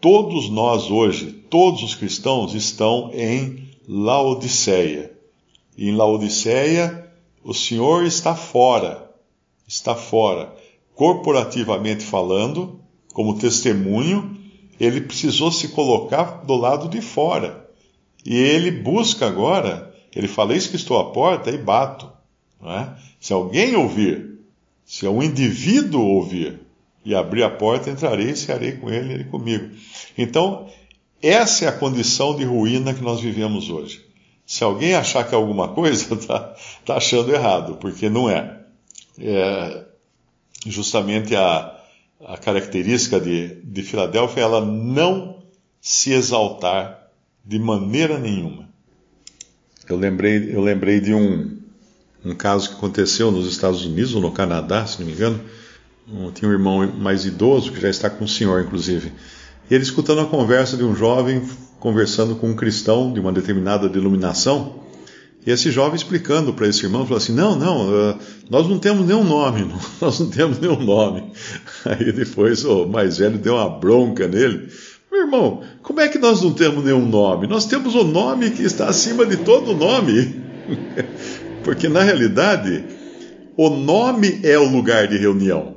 Todos 0.00 0.48
nós 0.48 0.90
hoje, 0.90 1.30
todos 1.50 1.82
os 1.82 1.94
cristãos 1.94 2.54
estão 2.54 3.10
em 3.12 3.68
Laodiceia. 3.86 5.12
Em 5.76 5.94
Laodiceia, 5.94 7.12
o 7.44 7.52
Senhor 7.52 8.06
está 8.06 8.34
fora, 8.34 9.10
está 9.68 9.94
fora, 9.94 10.56
corporativamente 10.94 12.02
falando, 12.02 12.80
como 13.12 13.38
testemunho, 13.38 14.38
ele 14.80 15.02
precisou 15.02 15.52
se 15.52 15.68
colocar 15.68 16.46
do 16.46 16.56
lado 16.56 16.88
de 16.88 17.02
fora. 17.02 17.68
E 18.24 18.34
ele 18.34 18.70
busca 18.70 19.26
agora, 19.26 19.94
ele 20.16 20.28
fala: 20.28 20.54
Eis 20.54 20.66
que 20.66 20.76
estou 20.76 20.98
à 20.98 21.12
porta 21.12 21.50
e 21.50 21.58
bato. 21.58 22.10
É? 22.62 22.88
Se 23.20 23.34
alguém 23.34 23.76
ouvir, 23.76 24.38
se 24.82 25.06
um 25.06 25.22
indivíduo 25.22 26.02
ouvir, 26.02 26.58
e 27.04 27.14
abrir 27.14 27.42
a 27.42 27.50
porta, 27.50 27.90
entrarei 27.90 28.30
e 28.30 28.36
cearei 28.36 28.72
com 28.72 28.90
ele 28.90 29.10
e 29.10 29.14
ele 29.14 29.24
comigo. 29.24 29.70
Então, 30.16 30.68
essa 31.22 31.64
é 31.64 31.68
a 31.68 31.72
condição 31.72 32.36
de 32.36 32.44
ruína 32.44 32.94
que 32.94 33.02
nós 33.02 33.20
vivemos 33.20 33.68
hoje. 33.68 34.04
Se 34.46 34.64
alguém 34.64 34.94
achar 34.94 35.26
que 35.28 35.34
é 35.34 35.38
alguma 35.38 35.68
coisa, 35.68 36.14
está 36.14 36.54
tá 36.84 36.96
achando 36.96 37.32
errado, 37.32 37.76
porque 37.76 38.08
não 38.08 38.28
é. 38.28 38.60
é 39.18 39.84
justamente 40.66 41.34
a, 41.36 41.78
a 42.26 42.36
característica 42.36 43.20
de, 43.20 43.56
de 43.62 43.82
Filadélfia 43.82 44.40
é 44.40 44.44
ela 44.44 44.64
não 44.64 45.42
se 45.80 46.12
exaltar 46.12 47.10
de 47.44 47.58
maneira 47.58 48.18
nenhuma. 48.18 48.68
Eu 49.88 49.96
lembrei, 49.96 50.54
eu 50.54 50.60
lembrei 50.60 51.00
de 51.00 51.14
um, 51.14 51.58
um 52.24 52.34
caso 52.34 52.70
que 52.70 52.74
aconteceu 52.76 53.30
nos 53.30 53.46
Estados 53.46 53.84
Unidos, 53.84 54.14
ou 54.14 54.20
no 54.20 54.30
Canadá, 54.30 54.86
se 54.86 55.00
não 55.00 55.06
me 55.06 55.12
engano, 55.12 55.40
tinha 56.34 56.48
um 56.48 56.52
irmão 56.52 56.86
mais 56.92 57.24
idoso, 57.24 57.72
que 57.72 57.80
já 57.80 57.88
está 57.88 58.10
com 58.10 58.24
o 58.24 58.28
senhor, 58.28 58.62
inclusive. 58.62 59.12
E 59.70 59.74
ele 59.74 59.84
escutando 59.84 60.20
a 60.20 60.26
conversa 60.26 60.76
de 60.76 60.82
um 60.82 60.94
jovem 60.94 61.42
conversando 61.78 62.34
com 62.34 62.48
um 62.48 62.56
cristão 62.56 63.12
de 63.12 63.20
uma 63.20 63.32
determinada 63.32 63.88
denominação, 63.88 64.80
e 65.46 65.50
esse 65.50 65.70
jovem 65.70 65.94
explicando 65.94 66.52
para 66.52 66.68
esse 66.68 66.84
irmão, 66.84 67.04
falou 67.04 67.16
assim: 67.16 67.32
Não, 67.32 67.56
não, 67.56 67.88
uh, 67.88 68.18
nós 68.50 68.68
não 68.68 68.78
temos 68.78 69.06
nenhum 69.06 69.24
nome, 69.24 69.72
nós 70.00 70.20
não 70.20 70.28
temos 70.28 70.58
nenhum 70.58 70.82
nome. 70.82 71.32
Aí 71.84 72.12
depois 72.12 72.64
o 72.64 72.86
mais 72.86 73.18
velho 73.18 73.38
deu 73.38 73.54
uma 73.54 73.68
bronca 73.68 74.28
nele. 74.28 74.68
Meu 75.10 75.22
irmão, 75.22 75.62
como 75.82 76.00
é 76.00 76.08
que 76.08 76.18
nós 76.18 76.42
não 76.42 76.52
temos 76.52 76.84
nenhum 76.84 77.06
nome? 77.06 77.46
Nós 77.46 77.64
temos 77.66 77.94
o 77.94 78.04
nome 78.04 78.50
que 78.50 78.62
está 78.62 78.88
acima 78.88 79.24
de 79.24 79.38
todo 79.38 79.74
nome. 79.74 80.40
Porque 81.64 81.88
na 81.88 82.02
realidade, 82.02 82.84
o 83.56 83.70
nome 83.70 84.40
é 84.42 84.58
o 84.58 84.70
lugar 84.70 85.08
de 85.08 85.16
reunião. 85.16 85.76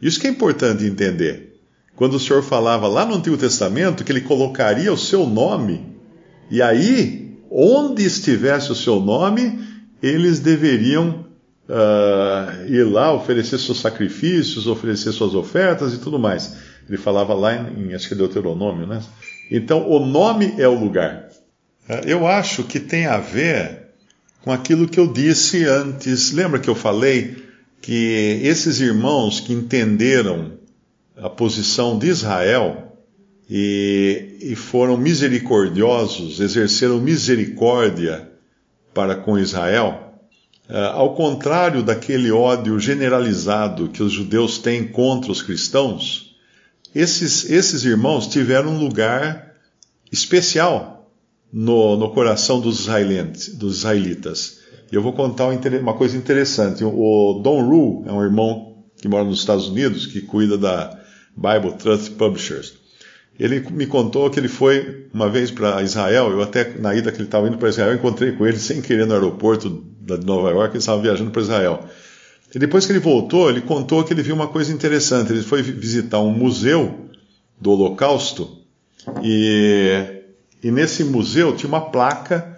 Isso 0.00 0.18
que 0.20 0.26
é 0.26 0.30
importante 0.30 0.84
entender. 0.84 1.55
Quando 1.96 2.14
o 2.14 2.20
Senhor 2.20 2.42
falava 2.42 2.86
lá 2.86 3.06
no 3.06 3.14
Antigo 3.14 3.38
Testamento 3.38 4.04
que 4.04 4.12
ele 4.12 4.20
colocaria 4.20 4.92
o 4.92 4.98
seu 4.98 5.26
nome, 5.26 5.96
e 6.50 6.60
aí, 6.60 7.38
onde 7.50 8.04
estivesse 8.04 8.70
o 8.70 8.74
seu 8.74 9.00
nome, 9.00 9.58
eles 10.02 10.38
deveriam 10.38 11.24
uh, 11.68 12.70
ir 12.70 12.84
lá 12.84 13.14
oferecer 13.14 13.58
seus 13.58 13.80
sacrifícios, 13.80 14.66
oferecer 14.66 15.10
suas 15.12 15.34
ofertas 15.34 15.94
e 15.94 15.98
tudo 15.98 16.18
mais. 16.18 16.56
Ele 16.86 16.98
falava 16.98 17.32
lá 17.32 17.56
em, 17.56 17.88
em 17.88 17.94
acho 17.94 18.08
que 18.08 18.14
é 18.14 18.16
Deuteronômio, 18.16 18.86
né? 18.86 19.02
Então, 19.50 19.88
o 19.88 20.04
nome 20.04 20.54
é 20.58 20.68
o 20.68 20.78
lugar. 20.78 21.30
Uh, 21.88 22.06
eu 22.06 22.26
acho 22.26 22.62
que 22.64 22.78
tem 22.78 23.06
a 23.06 23.18
ver 23.18 23.86
com 24.42 24.52
aquilo 24.52 24.86
que 24.86 25.00
eu 25.00 25.10
disse 25.10 25.64
antes. 25.64 26.30
Lembra 26.30 26.60
que 26.60 26.68
eu 26.68 26.74
falei 26.74 27.36
que 27.80 28.38
esses 28.42 28.80
irmãos 28.80 29.40
que 29.40 29.54
entenderam 29.54 30.58
a 31.16 31.30
posição 31.30 31.98
de 31.98 32.08
Israel 32.08 32.92
e, 33.48 34.38
e 34.40 34.56
foram 34.56 34.96
misericordiosos, 34.96 36.40
exerceram 36.40 37.00
misericórdia 37.00 38.30
para 38.92 39.14
com 39.14 39.38
Israel, 39.38 40.14
uh, 40.68 40.76
ao 40.92 41.14
contrário 41.14 41.82
daquele 41.82 42.30
ódio 42.30 42.78
generalizado 42.78 43.88
que 43.88 44.02
os 44.02 44.12
judeus 44.12 44.58
têm 44.58 44.86
contra 44.86 45.30
os 45.30 45.42
cristãos, 45.42 46.34
esses, 46.94 47.48
esses 47.50 47.84
irmãos 47.84 48.26
tiveram 48.26 48.70
um 48.70 48.78
lugar 48.78 49.54
especial 50.10 51.12
no, 51.52 51.96
no 51.96 52.10
coração 52.10 52.60
dos. 52.60 52.86
Dos 52.86 53.78
israelitas. 53.78 54.60
E 54.90 54.94
eu 54.94 55.02
vou 55.02 55.12
contar 55.12 55.48
uma 55.48 55.94
coisa 55.94 56.16
interessante. 56.16 56.82
O 56.84 57.40
Don 57.42 57.62
Rule 57.66 58.08
é 58.08 58.12
um 58.12 58.22
irmão 58.22 58.84
que 59.00 59.08
mora 59.08 59.24
nos 59.24 59.40
Estados 59.40 59.68
Unidos, 59.68 60.06
que 60.06 60.22
cuida 60.22 60.56
da 60.56 60.95
Bible 61.36 61.72
Trust 61.78 62.12
Publishers. 62.12 62.74
Ele 63.38 63.60
me 63.70 63.86
contou 63.86 64.30
que 64.30 64.40
ele 64.40 64.48
foi 64.48 65.06
uma 65.12 65.28
vez 65.28 65.50
para 65.50 65.82
Israel, 65.82 66.30
eu 66.30 66.42
até, 66.42 66.78
na 66.78 66.94
ida 66.94 67.12
que 67.12 67.18
ele 67.18 67.28
estava 67.28 67.46
indo 67.46 67.58
para 67.58 67.68
Israel, 67.68 67.94
encontrei 67.94 68.32
com 68.32 68.46
ele 68.46 68.58
sem 68.58 68.80
querer 68.80 69.06
no 69.06 69.12
aeroporto 69.12 69.84
de 70.00 70.24
Nova 70.24 70.50
York, 70.50 70.70
ele 70.70 70.78
estava 70.78 71.02
viajando 71.02 71.30
para 71.30 71.42
Israel. 71.42 71.84
E 72.54 72.58
depois 72.58 72.86
que 72.86 72.92
ele 72.92 72.98
voltou, 72.98 73.50
ele 73.50 73.60
contou 73.60 74.02
que 74.04 74.12
ele 74.14 74.22
viu 74.22 74.34
uma 74.34 74.48
coisa 74.48 74.72
interessante. 74.72 75.32
Ele 75.32 75.42
foi 75.42 75.60
visitar 75.60 76.20
um 76.20 76.30
museu 76.30 77.06
do 77.60 77.70
Holocausto 77.72 78.62
e, 79.22 80.22
e 80.62 80.70
nesse 80.70 81.04
museu 81.04 81.54
tinha 81.54 81.68
uma 81.68 81.90
placa 81.90 82.56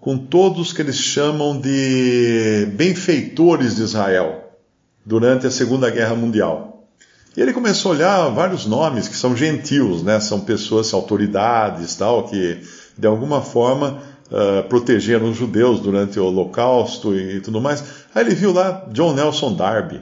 com 0.00 0.18
todos 0.18 0.72
que 0.72 0.82
eles 0.82 0.96
chamam 0.96 1.60
de 1.60 2.66
benfeitores 2.74 3.76
de 3.76 3.82
Israel 3.82 4.58
durante 5.04 5.46
a 5.46 5.50
Segunda 5.50 5.90
Guerra 5.90 6.14
Mundial. 6.14 6.81
E 7.36 7.40
ele 7.40 7.52
começou 7.52 7.92
a 7.92 7.94
olhar 7.94 8.28
vários 8.28 8.66
nomes 8.66 9.08
que 9.08 9.16
são 9.16 9.34
gentios, 9.34 10.02
né? 10.02 10.20
São 10.20 10.40
pessoas, 10.40 10.92
autoridades, 10.92 11.96
tal, 11.96 12.24
que 12.24 12.60
de 12.96 13.06
alguma 13.06 13.40
forma 13.40 14.02
uh, 14.26 14.68
protegeram 14.68 15.30
os 15.30 15.36
judeus 15.36 15.80
durante 15.80 16.20
o 16.20 16.26
Holocausto 16.26 17.14
e, 17.14 17.36
e 17.36 17.40
tudo 17.40 17.60
mais. 17.60 17.82
Aí 18.14 18.24
ele 18.24 18.34
viu 18.34 18.52
lá 18.52 18.86
John 18.92 19.14
Nelson 19.14 19.54
Darby. 19.54 20.00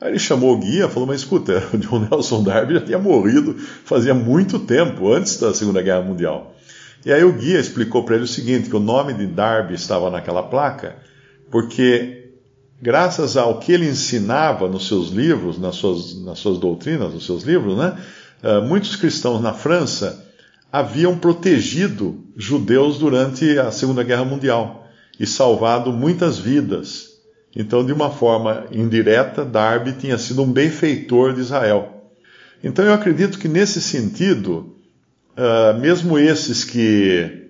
Aí 0.00 0.10
ele 0.10 0.18
chamou 0.18 0.54
o 0.54 0.58
guia, 0.58 0.88
falou: 0.88 1.06
Mas 1.06 1.20
escuta, 1.20 1.62
o 1.72 1.78
John 1.78 2.06
Nelson 2.10 2.42
Darby 2.42 2.74
já 2.74 2.80
tinha 2.80 2.98
morrido 2.98 3.54
fazia 3.84 4.14
muito 4.14 4.58
tempo, 4.58 5.12
antes 5.12 5.38
da 5.38 5.54
Segunda 5.54 5.80
Guerra 5.80 6.02
Mundial. 6.02 6.56
E 7.06 7.12
aí 7.12 7.22
o 7.22 7.32
guia 7.32 7.60
explicou 7.60 8.02
para 8.02 8.16
ele 8.16 8.24
o 8.24 8.28
seguinte, 8.28 8.68
que 8.68 8.76
o 8.76 8.80
nome 8.80 9.14
de 9.14 9.26
Darby 9.26 9.74
estava 9.74 10.10
naquela 10.10 10.42
placa, 10.42 10.96
porque 11.50 12.17
graças 12.80 13.36
ao 13.36 13.58
que 13.58 13.72
ele 13.72 13.88
ensinava 13.88 14.68
nos 14.68 14.86
seus 14.86 15.08
livros, 15.10 15.58
nas 15.58 15.76
suas, 15.76 16.20
nas 16.22 16.38
suas 16.38 16.58
doutrinas, 16.58 17.12
nos 17.12 17.26
seus 17.26 17.42
livros, 17.42 17.76
né, 17.76 17.96
eh, 18.42 18.60
muitos 18.60 18.96
cristãos 18.96 19.40
na 19.40 19.52
França 19.52 20.26
haviam 20.70 21.18
protegido 21.18 22.24
judeus 22.36 22.98
durante 22.98 23.58
a 23.58 23.70
Segunda 23.70 24.02
Guerra 24.02 24.24
Mundial 24.24 24.86
e 25.18 25.26
salvado 25.26 25.92
muitas 25.92 26.38
vidas. 26.38 27.08
Então, 27.56 27.84
de 27.84 27.92
uma 27.92 28.10
forma 28.10 28.66
indireta, 28.70 29.44
Darby 29.44 29.92
tinha 29.92 30.18
sido 30.18 30.42
um 30.42 30.52
benfeitor 30.52 31.34
de 31.34 31.40
Israel. 31.40 31.98
Então 32.62 32.84
eu 32.84 32.92
acredito 32.92 33.38
que 33.38 33.48
nesse 33.48 33.80
sentido, 33.80 34.76
uh, 35.36 35.78
mesmo 35.80 36.18
esses 36.18 36.64
que 36.64 37.48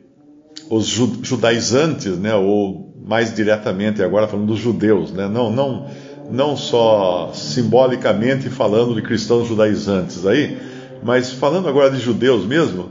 os 0.71 0.87
judaizantes, 0.87 2.19
né, 2.19 2.35
ou 2.35 2.88
mais 3.09 3.35
diretamente 3.35 4.03
agora 4.03 4.29
falando 4.29 4.49
dos 4.49 4.59
judeus, 4.59 5.11
né, 5.11 5.27
não, 5.27 5.51
não, 5.51 5.87
não 6.31 6.59
só 6.59 7.33
simbolicamente 7.33 8.51
falando 8.51 8.95
de 8.95 9.01
cristãos 9.01 9.49
judaizantes 9.49 10.27
aí, 10.27 10.59
mas 11.03 11.33
falando 11.33 11.69
agora 11.69 11.91
de 11.91 11.99
judeus 11.99 12.45
mesmo, 12.45 12.91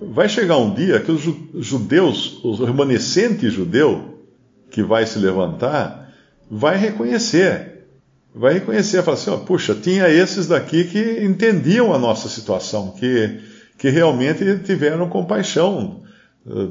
vai 0.00 0.30
chegar 0.30 0.56
um 0.56 0.72
dia 0.72 0.98
que 0.98 1.12
os 1.12 1.22
judeus, 1.58 2.42
o 2.42 2.64
remanescente 2.64 3.50
judeu 3.50 4.24
que 4.70 4.82
vai 4.82 5.04
se 5.04 5.18
levantar, 5.18 6.10
vai 6.50 6.78
reconhecer, 6.78 7.84
vai 8.34 8.54
reconhecer, 8.54 9.02
falar 9.02 9.18
assim, 9.18 9.30
ó, 9.30 9.36
puxa, 9.36 9.74
tinha 9.74 10.08
esses 10.08 10.46
daqui 10.46 10.84
que 10.84 11.22
entendiam 11.22 11.92
a 11.92 11.98
nossa 11.98 12.30
situação, 12.30 12.92
que, 12.98 13.40
que 13.76 13.90
realmente 13.90 14.58
tiveram 14.64 15.06
compaixão 15.10 16.00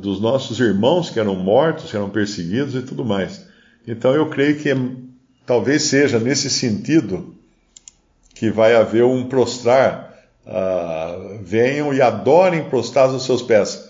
dos 0.02 0.20
nossos 0.20 0.60
irmãos 0.60 1.10
que 1.10 1.20
eram 1.20 1.36
mortos, 1.36 1.90
que 1.90 1.96
eram 1.96 2.10
perseguidos 2.10 2.76
e 2.76 2.82
tudo 2.82 3.06
mais. 3.06 3.48
Então 3.88 4.14
eu 4.14 4.30
creio 4.30 4.58
que 4.58 4.70
talvez 5.46 5.84
seja 5.84 6.20
nesse 6.20 6.50
sentido 6.50 7.34
que 8.36 8.50
vai 8.52 8.76
haver 8.76 9.04
um 9.04 9.28
prostrar 9.28 10.10
uh, 10.46 11.40
venham 11.44 11.94
e 11.94 12.02
adorem 12.02 12.64
prostrados 12.66 13.14
aos 13.14 13.26
seus 13.26 13.42
pés. 13.42 13.90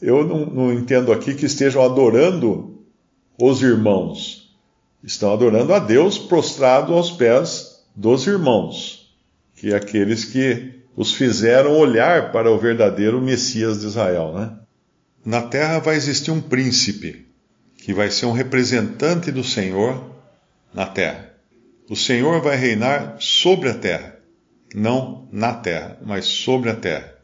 Eu 0.00 0.26
não, 0.26 0.46
não 0.46 0.72
entendo 0.72 1.12
aqui 1.12 1.34
que 1.34 1.46
estejam 1.46 1.82
adorando 1.82 2.78
os 3.40 3.62
irmãos. 3.62 4.54
Estão 5.02 5.32
adorando 5.32 5.72
a 5.72 5.78
Deus 5.78 6.18
prostrado 6.18 6.94
aos 6.94 7.10
pés 7.10 7.84
dos 7.94 8.26
irmãos, 8.26 9.14
que 9.54 9.72
é 9.72 9.76
aqueles 9.76 10.24
que 10.24 10.74
os 10.96 11.12
fizeram 11.12 11.76
olhar 11.78 12.32
para 12.32 12.50
o 12.50 12.58
verdadeiro 12.58 13.20
Messias 13.20 13.80
de 13.80 13.86
Israel. 13.86 14.32
Né? 14.32 14.50
Na 15.26 15.42
terra 15.42 15.80
vai 15.80 15.96
existir 15.96 16.30
um 16.30 16.40
príncipe, 16.40 17.26
que 17.76 17.92
vai 17.92 18.10
ser 18.10 18.26
um 18.26 18.32
representante 18.32 19.30
do 19.30 19.44
Senhor 19.44 20.16
na 20.72 20.86
terra. 20.86 21.34
O 21.90 21.96
Senhor 21.96 22.40
vai 22.40 22.56
reinar 22.56 23.16
sobre 23.20 23.68
a 23.68 23.74
terra 23.74 24.16
não 24.74 25.26
na 25.32 25.52
terra, 25.54 25.98
mas 26.04 26.26
sobre 26.26 26.70
a 26.70 26.76
terra. 26.76 27.14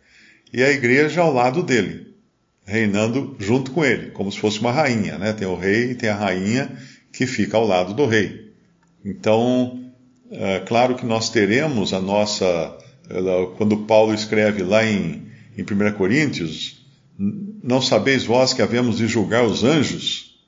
E 0.52 0.62
a 0.62 0.70
igreja 0.70 1.20
ao 1.20 1.32
lado 1.32 1.62
dele, 1.62 2.14
reinando 2.64 3.36
junto 3.38 3.70
com 3.70 3.84
ele, 3.84 4.10
como 4.10 4.30
se 4.32 4.38
fosse 4.38 4.58
uma 4.60 4.72
rainha, 4.72 5.18
né? 5.18 5.32
Tem 5.32 5.46
o 5.46 5.56
rei 5.56 5.90
e 5.90 5.94
tem 5.94 6.08
a 6.08 6.16
rainha 6.16 6.76
que 7.12 7.26
fica 7.26 7.56
ao 7.56 7.66
lado 7.66 7.94
do 7.94 8.06
rei. 8.06 8.52
Então, 9.04 9.92
é 10.30 10.60
claro 10.60 10.94
que 10.94 11.04
nós 11.04 11.30
teremos 11.30 11.92
a 11.92 12.00
nossa. 12.00 12.78
Quando 13.56 13.78
Paulo 13.78 14.14
escreve 14.14 14.62
lá 14.62 14.84
em, 14.84 15.26
em 15.56 15.62
1 15.62 15.92
Coríntios, 15.92 16.81
não 17.62 17.80
sabeis 17.80 18.24
vós 18.24 18.52
que 18.52 18.62
havemos 18.62 18.96
de 18.96 19.06
julgar 19.06 19.44
os 19.44 19.64
anjos? 19.64 20.38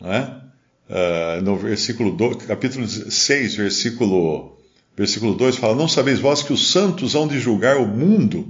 Né? 0.00 0.40
Uh, 0.88 1.42
no 1.42 1.56
versículo 1.56 2.10
2, 2.12 2.44
capítulo 2.46 2.86
6, 2.86 3.54
versículo 3.54 4.60
Versículo 5.00 5.34
2 5.34 5.56
fala: 5.56 5.74
Não 5.74 5.88
sabeis 5.88 6.18
vós 6.18 6.42
que 6.42 6.52
os 6.52 6.70
santos 6.70 7.14
hão 7.14 7.26
de 7.26 7.38
julgar 7.38 7.78
o 7.78 7.86
mundo? 7.86 8.46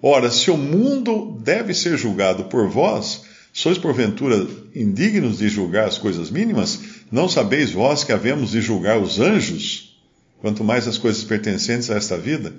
Ora, 0.00 0.30
se 0.30 0.48
o 0.48 0.56
mundo 0.56 1.36
deve 1.42 1.74
ser 1.74 1.96
julgado 1.96 2.44
por 2.44 2.68
vós, 2.68 3.22
sois 3.52 3.78
porventura 3.78 4.46
indignos 4.74 5.38
de 5.38 5.48
julgar 5.48 5.88
as 5.88 5.98
coisas 5.98 6.30
mínimas? 6.30 6.78
Não 7.10 7.28
sabeis 7.28 7.72
vós 7.72 8.04
que 8.04 8.12
havemos 8.12 8.52
de 8.52 8.60
julgar 8.60 8.96
os 8.98 9.18
anjos? 9.18 9.96
Quanto 10.40 10.62
mais 10.62 10.86
as 10.86 10.98
coisas 10.98 11.24
pertencentes 11.24 11.90
a 11.90 11.96
esta 11.96 12.16
vida? 12.16 12.52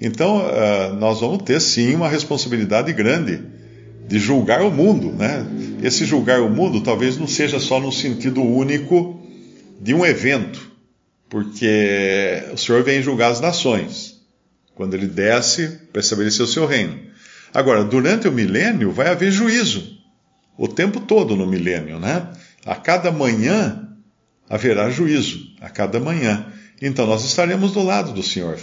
Então, 0.00 0.38
uh, 0.38 0.94
nós 0.94 1.20
vamos 1.20 1.42
ter 1.42 1.60
sim 1.60 1.94
uma 1.94 2.08
responsabilidade 2.08 2.90
grande 2.94 3.42
de 4.06 4.18
julgar 4.18 4.62
o 4.62 4.70
mundo, 4.70 5.12
né? 5.12 5.46
Esse 5.82 6.04
julgar 6.04 6.40
o 6.40 6.50
mundo 6.50 6.80
talvez 6.82 7.16
não 7.16 7.26
seja 7.26 7.58
só 7.58 7.80
no 7.80 7.90
sentido 7.90 8.42
único 8.42 9.20
de 9.80 9.94
um 9.94 10.04
evento 10.04 10.72
porque 11.32 12.42
o 12.52 12.58
Senhor 12.58 12.84
vem 12.84 13.00
julgar 13.00 13.30
as 13.30 13.40
nações, 13.40 14.20
quando 14.74 14.92
ele 14.92 15.06
desce 15.06 15.80
para 15.90 16.02
estabelecer 16.02 16.44
o 16.44 16.46
seu 16.46 16.66
reino. 16.66 17.00
Agora, 17.54 17.82
durante 17.82 18.28
o 18.28 18.32
milênio, 18.32 18.92
vai 18.92 19.08
haver 19.08 19.32
juízo, 19.32 19.96
o 20.58 20.68
tempo 20.68 21.00
todo 21.00 21.34
no 21.34 21.46
milênio, 21.46 21.98
né? 21.98 22.28
A 22.66 22.76
cada 22.76 23.10
manhã 23.10 23.96
haverá 24.46 24.90
juízo, 24.90 25.38
a 25.58 25.70
cada 25.70 25.98
manhã. 25.98 26.52
Então, 26.82 27.06
nós 27.06 27.24
estaremos 27.24 27.72
do 27.72 27.82
lado 27.82 28.12
do 28.12 28.22
Senhor, 28.22 28.58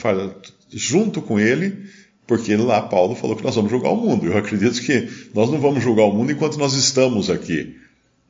junto 0.72 1.24
com 1.24 1.40
ele, 1.40 1.90
porque 2.30 2.56
lá 2.56 2.80
Paulo 2.80 3.16
falou 3.16 3.36
que 3.36 3.44
nós 3.44 3.56
vamos 3.56 3.72
julgar 3.72 3.90
o 3.90 3.96
mundo. 3.96 4.28
Eu 4.28 4.38
acredito 4.38 4.80
que 4.84 5.10
nós 5.34 5.50
não 5.50 5.60
vamos 5.60 5.84
julgar 5.84 6.04
o 6.04 6.14
mundo 6.14 6.32
enquanto 6.32 6.60
nós 6.60 6.76
estamos 6.76 7.28
aqui. 7.28 7.76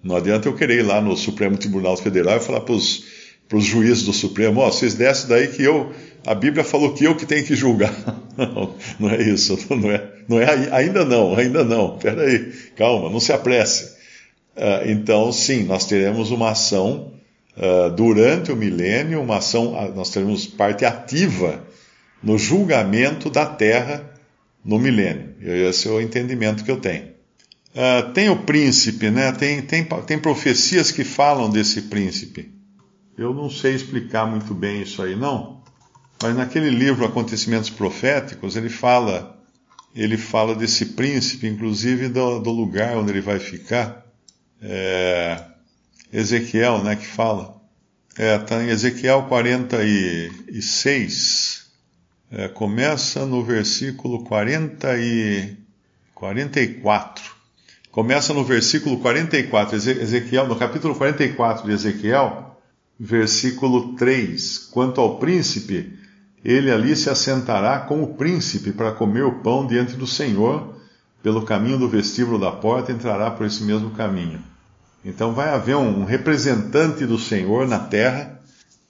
Não 0.02 0.16
adianta 0.16 0.48
eu 0.48 0.56
querer 0.56 0.80
ir 0.80 0.84
lá 0.84 1.02
no 1.02 1.18
Supremo 1.18 1.58
Tribunal 1.58 1.98
Federal 1.98 2.38
e 2.38 2.40
falar 2.40 2.62
para 2.62 2.74
os 2.74 3.04
juízes 3.66 4.04
do 4.04 4.14
Supremo, 4.14 4.62
ó, 4.62 4.70
oh, 4.70 4.72
vocês 4.72 4.94
descem 4.94 5.28
daí 5.28 5.50
que 5.50 5.62
eu, 5.62 5.92
a 6.26 6.34
Bíblia 6.34 6.64
falou 6.64 6.94
que 6.94 7.04
eu 7.04 7.14
que 7.14 7.26
tenho 7.26 7.46
que 7.46 7.56
julgar. 7.56 7.94
Não, 8.40 8.74
não 8.98 9.10
é 9.10 9.22
isso, 9.22 9.60
não 9.70 9.92
é, 9.92 10.10
não 10.30 10.40
é, 10.40 10.70
ainda 10.72 11.04
não, 11.04 11.36
ainda 11.36 11.62
não, 11.62 11.98
peraí, 11.98 12.54
calma, 12.78 13.10
não 13.10 13.20
se 13.20 13.34
apresse. 13.34 13.98
Uh, 14.56 14.90
então, 14.90 15.30
sim, 15.34 15.66
nós 15.66 15.86
teremos 15.86 16.32
uma 16.32 16.52
ação 16.52 17.12
uh, 17.58 17.94
durante 17.94 18.50
o 18.50 18.56
milênio, 18.56 19.22
uma 19.22 19.40
ação, 19.40 19.74
uh, 19.74 19.94
nós 19.94 20.10
teremos 20.10 20.46
parte 20.46 20.86
ativa 20.86 21.68
no 22.22 22.38
julgamento 22.38 23.30
da 23.30 23.46
terra 23.46 24.10
no 24.64 24.78
milênio. 24.78 25.36
Esse 25.42 25.88
é 25.88 25.92
o 25.92 26.02
entendimento 26.02 26.64
que 26.64 26.72
eu 26.72 26.78
tenho. 26.78 27.10
tem 28.14 28.30
o 28.30 28.44
príncipe, 28.44 29.10
né? 29.10 29.32
tem, 29.32 29.62
tem, 29.62 29.84
tem 29.84 30.20
profecias 30.20 30.92
que 30.92 31.04
falam 31.04 31.50
desse 31.50 31.84
príncipe. 31.84 32.52
Eu 33.18 33.34
não 33.34 33.50
sei 33.50 33.76
explicar 33.76 34.26
muito 34.26 34.54
bem 34.54 34.82
isso 34.82 35.02
aí, 35.02 35.16
não. 35.16 35.60
Mas 36.22 36.36
naquele 36.36 36.70
livro 36.70 37.06
Acontecimentos 37.06 37.70
Proféticos, 37.70 38.58
ele 38.58 38.70
fala, 38.70 39.42
ele 39.96 40.18
fala 40.18 40.54
desse 40.54 40.88
príncipe, 40.88 41.48
inclusive 41.48 42.10
do, 42.10 42.40
do 42.40 42.52
lugar 42.52 42.98
onde 42.98 43.12
ele 43.12 43.22
vai 43.22 43.40
ficar. 43.40 44.06
É, 44.62 45.42
Ezequiel, 46.12 46.84
né, 46.84 46.96
que 46.96 47.08
fala. 47.08 47.60
É, 48.18 48.38
tá 48.38 48.64
em 48.64 48.68
Ezequiel 48.68 49.24
46. 49.24 51.59
É, 52.32 52.48
começa 52.48 53.26
no 53.26 53.44
versículo 53.44 54.24
40 54.24 55.00
e 55.00 55.58
44. 56.14 57.24
Começa 57.90 58.36
no 58.36 58.44
versículo 58.44 59.00
44, 59.00 59.76
Ezequiel, 59.76 60.48
no 60.48 60.56
capítulo 60.56 60.94
44 60.94 61.66
de 61.66 61.72
Ezequiel, 61.72 62.56
versículo 63.00 63.96
3: 63.96 64.60
Quanto 64.72 65.02
ao 65.02 65.18
príncipe, 65.18 65.98
ele 66.46 66.72
ali 66.72 66.96
se 66.96 67.10
assentará 67.10 67.80
com 67.80 68.04
o 68.04 68.14
príncipe 68.14 68.74
para 68.74 68.92
comer 68.92 69.24
o 69.24 69.40
pão 69.40 69.66
diante 69.66 69.96
do 69.96 70.06
Senhor, 70.06 70.76
pelo 71.24 71.42
caminho 71.42 71.80
do 71.80 71.90
vestíbulo 71.90 72.38
da 72.38 72.52
porta, 72.52 72.92
entrará 72.92 73.32
por 73.32 73.48
esse 73.48 73.64
mesmo 73.64 73.90
caminho. 73.90 74.40
Então 75.04 75.34
vai 75.34 75.50
haver 75.50 75.78
um 75.78 76.06
representante 76.06 77.08
do 77.08 77.18
Senhor 77.18 77.68
na 77.68 77.80
terra, 77.80 78.40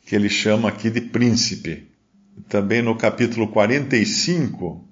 que 0.06 0.13
ele 0.13 0.28
chama 0.28 0.67
aqui 0.67 0.89
de 0.89 0.99
príncipe. 0.99 1.88
Também 2.47 2.82
no 2.82 2.95
capítulo 2.95 3.47
45, 3.49 4.88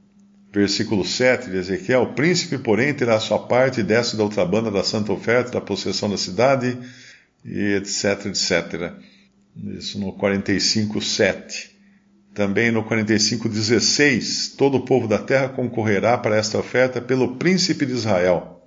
versículo 0.51 1.05
7 1.05 1.49
de 1.49 1.57
Ezequiel: 1.57 2.03
O 2.03 2.13
príncipe, 2.13 2.57
porém, 2.57 2.93
terá 2.93 3.19
sua 3.19 3.39
parte 3.39 3.79
e 3.79 3.83
desce 3.83 4.17
da 4.17 4.23
outra 4.23 4.45
banda 4.45 4.69
da 4.69 4.83
santa 4.83 5.13
oferta, 5.13 5.51
da 5.51 5.61
possessão 5.61 6.09
da 6.09 6.17
cidade 6.17 6.77
e 7.45 7.75
etc, 7.75 8.25
etc. 8.25 8.93
Isso 9.77 9.99
no 9.99 10.13
45, 10.13 11.01
7. 11.01 11.77
Também 12.33 12.71
no 12.71 12.83
45, 12.83 13.49
16, 13.49 14.49
todo 14.55 14.77
o 14.77 14.85
povo 14.85 15.07
da 15.07 15.17
terra 15.17 15.49
concorrerá 15.49 16.17
para 16.17 16.37
esta 16.37 16.59
oferta 16.59 17.01
pelo 17.01 17.35
príncipe 17.37 17.85
de 17.85 17.93
Israel. 17.93 18.61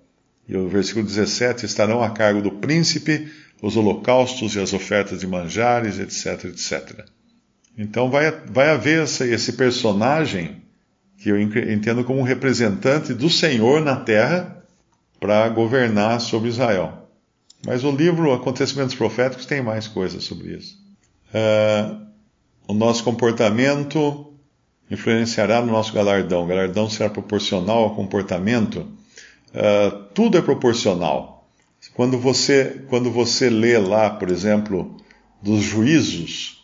E 0.48 0.56
o 0.56 0.68
versículo 0.68 1.06
17, 1.06 1.66
estarão 1.66 2.02
a 2.02 2.10
cargo 2.10 2.42
do 2.42 2.50
príncipe 2.52 3.30
os 3.62 3.76
holocaustos 3.76 4.56
e 4.56 4.60
as 4.60 4.72
ofertas 4.72 5.20
de 5.20 5.26
manjares, 5.26 5.98
etc, 5.98 6.46
etc. 6.46 7.04
Então 7.76 8.10
vai, 8.10 8.30
vai 8.30 8.70
haver 8.70 9.04
esse, 9.04 9.24
esse 9.24 9.54
personagem 9.54 10.62
que 11.18 11.28
eu 11.28 11.40
entendo 11.40 12.02
como 12.04 12.20
um 12.20 12.24
representante 12.24 13.12
do 13.12 13.28
Senhor 13.28 13.82
na 13.82 13.96
terra 13.96 14.64
para 15.18 15.48
governar 15.50 16.20
sobre 16.20 16.48
Israel. 16.48 17.08
Mas 17.64 17.84
o 17.84 17.90
livro 17.90 18.32
Acontecimentos 18.32 18.94
Proféticos 18.94 19.44
tem 19.44 19.62
mais 19.62 19.86
coisas 19.86 20.24
sobre 20.24 20.56
isso. 20.56 20.78
Uh, 21.28 22.06
o 22.66 22.72
nosso 22.72 23.04
comportamento 23.04 24.32
influenciará 24.90 25.60
no 25.60 25.72
nosso 25.72 25.92
galardão. 25.92 26.44
O 26.44 26.46
galardão 26.46 26.88
será 26.88 27.10
proporcional 27.10 27.84
ao 27.84 27.94
comportamento. 27.94 28.78
Uh, 29.50 30.04
tudo 30.14 30.38
é 30.38 30.42
proporcional. 30.42 31.48
Quando 31.94 32.18
você, 32.18 32.82
quando 32.88 33.10
você 33.10 33.50
lê 33.50 33.76
lá, 33.78 34.08
por 34.08 34.30
exemplo, 34.30 34.96
dos 35.42 35.62
juízos, 35.62 36.59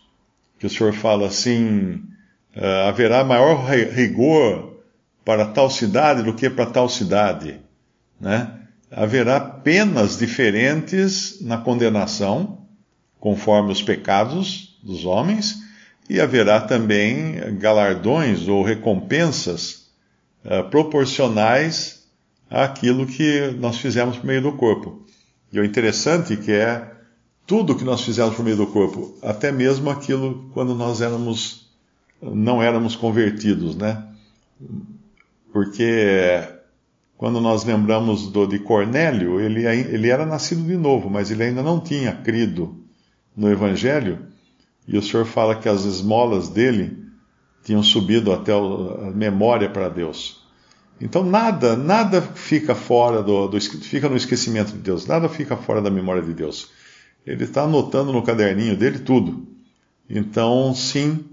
que 0.58 0.66
o 0.66 0.70
Senhor 0.70 0.92
fala 0.92 1.26
assim, 1.26 2.02
Uh, 2.56 2.88
haverá 2.88 3.22
maior 3.22 3.66
rigor 3.66 4.80
para 5.22 5.44
tal 5.44 5.68
cidade 5.68 6.22
do 6.22 6.32
que 6.32 6.48
para 6.48 6.64
tal 6.64 6.88
cidade. 6.88 7.60
Né? 8.18 8.50
Haverá 8.90 9.38
penas 9.38 10.16
diferentes 10.16 11.42
na 11.42 11.58
condenação, 11.58 12.66
conforme 13.20 13.72
os 13.72 13.82
pecados 13.82 14.80
dos 14.82 15.04
homens, 15.04 15.56
e 16.08 16.18
haverá 16.18 16.58
também 16.58 17.58
galardões 17.58 18.48
ou 18.48 18.62
recompensas 18.62 19.90
uh, 20.42 20.64
proporcionais 20.70 22.06
àquilo 22.48 23.06
que 23.06 23.54
nós 23.58 23.76
fizemos 23.76 24.16
por 24.16 24.24
meio 24.24 24.40
do 24.40 24.52
corpo. 24.52 25.04
E 25.52 25.60
o 25.60 25.64
interessante 25.64 26.38
que 26.38 26.52
é 26.52 26.90
tudo 27.46 27.76
que 27.76 27.84
nós 27.84 28.02
fizemos 28.02 28.34
por 28.34 28.44
meio 28.44 28.56
do 28.56 28.66
corpo, 28.66 29.14
até 29.22 29.52
mesmo 29.52 29.88
aquilo 29.88 30.50
quando 30.52 30.74
nós 30.74 31.00
éramos 31.00 31.66
não 32.20 32.62
éramos 32.62 32.96
convertidos, 32.96 33.76
né? 33.76 34.02
Porque 35.52 36.42
quando 37.16 37.40
nós 37.40 37.64
lembramos 37.64 38.28
do, 38.28 38.46
de 38.46 38.58
Cornélio, 38.58 39.40
ele, 39.40 39.64
ele 39.64 40.08
era 40.08 40.26
nascido 40.26 40.62
de 40.62 40.76
novo, 40.76 41.08
mas 41.08 41.30
ele 41.30 41.44
ainda 41.44 41.62
não 41.62 41.80
tinha 41.80 42.12
crido 42.12 42.76
no 43.36 43.50
Evangelho, 43.50 44.26
e 44.88 44.96
o 44.96 45.02
Senhor 45.02 45.26
fala 45.26 45.56
que 45.56 45.68
as 45.68 45.84
esmolas 45.84 46.48
dele 46.48 47.04
tinham 47.64 47.82
subido 47.82 48.32
até 48.32 48.52
a 48.52 49.10
memória 49.14 49.68
para 49.68 49.88
Deus. 49.88 50.44
Então 51.00 51.22
nada, 51.22 51.76
nada 51.76 52.22
fica 52.22 52.74
fora 52.74 53.22
do, 53.22 53.48
do, 53.48 53.60
fica 53.60 54.08
no 54.08 54.16
esquecimento 54.16 54.72
de 54.72 54.78
Deus, 54.78 55.06
nada 55.06 55.28
fica 55.28 55.56
fora 55.56 55.82
da 55.82 55.90
memória 55.90 56.22
de 56.22 56.32
Deus. 56.32 56.70
Ele 57.26 57.44
está 57.44 57.62
anotando 57.62 58.12
no 58.12 58.22
caderninho 58.22 58.76
dele 58.76 59.00
tudo. 59.00 59.46
Então, 60.08 60.72
sim, 60.74 61.24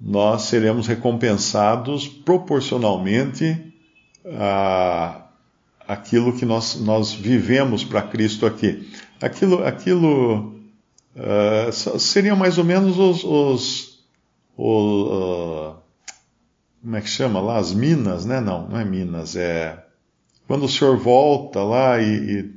nós 0.00 0.42
seremos 0.42 0.86
recompensados 0.86 2.06
proporcionalmente 2.06 3.74
a 4.26 5.20
aquilo 5.86 6.32
que 6.32 6.46
nós, 6.46 6.80
nós 6.80 7.12
vivemos 7.12 7.84
para 7.84 8.00
Cristo 8.00 8.46
aqui. 8.46 8.88
Aquilo, 9.20 9.64
aquilo 9.64 10.54
uh, 11.14 11.98
seriam 11.98 12.36
mais 12.36 12.56
ou 12.56 12.64
menos 12.64 12.98
os, 12.98 13.22
os, 13.22 14.04
os 14.56 15.10
uh, 15.10 15.76
como 16.82 16.96
é 16.96 17.00
que 17.00 17.08
chama 17.08 17.40
lá? 17.40 17.58
As 17.58 17.72
minas, 17.72 18.24
né? 18.24 18.40
Não, 18.40 18.68
não 18.68 18.78
é 18.78 18.84
minas, 18.84 19.36
é 19.36 19.82
quando 20.46 20.64
o 20.64 20.68
senhor 20.68 20.98
volta 20.98 21.62
lá 21.62 22.00
e, 22.00 22.14
e 22.14 22.53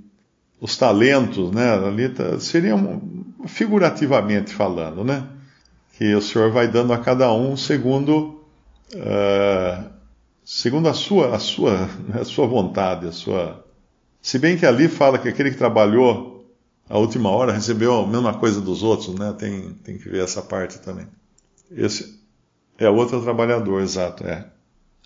os 0.60 0.76
talentos, 0.76 1.52
né? 1.52 1.74
Ali 1.74 2.10
tá, 2.10 2.39
seriam 2.39 3.02
figurativamente 3.46 4.54
falando, 4.54 5.04
né? 5.04 5.28
Que 5.98 6.13
o 6.15 6.22
senhor 6.22 6.52
vai 6.52 6.67
dando 6.67 6.93
a 6.93 6.98
cada 6.98 7.32
um 7.34 7.56
segundo 7.56 8.41
uh, 8.93 9.89
segundo 10.43 10.88
a 10.89 10.93
sua 10.93 11.36
a 11.36 11.39
sua 11.39 11.89
a 12.20 12.24
sua 12.24 12.48
vontade, 12.48 13.08
a 13.08 13.12
sua 13.12 13.63
se 14.22 14.39
bem 14.39 14.58
que 14.58 14.65
ali 14.65 14.88
fala 14.88 15.17
que 15.17 15.30
aquele 15.30 15.52
que 15.52 15.58
trabalhou 15.58 16.46
a 16.89 16.98
última 16.98 17.30
hora 17.30 17.52
recebeu 17.52 18.00
a 18.00 18.08
mesma 18.08 18.34
coisa 18.34 18.62
dos 18.62 18.84
outros, 18.84 19.13
né? 19.15 19.34
Tem 19.38 19.74
tem 19.84 19.98
que 19.98 20.10
ver 20.10 20.24
essa 20.24 20.41
parte 20.41 20.80
também. 20.80 21.08
Esse 21.72 22.17
é 22.78 22.89
outro 22.89 23.22
trabalhador, 23.22 23.82
exato, 23.82 24.26
é. 24.26 24.46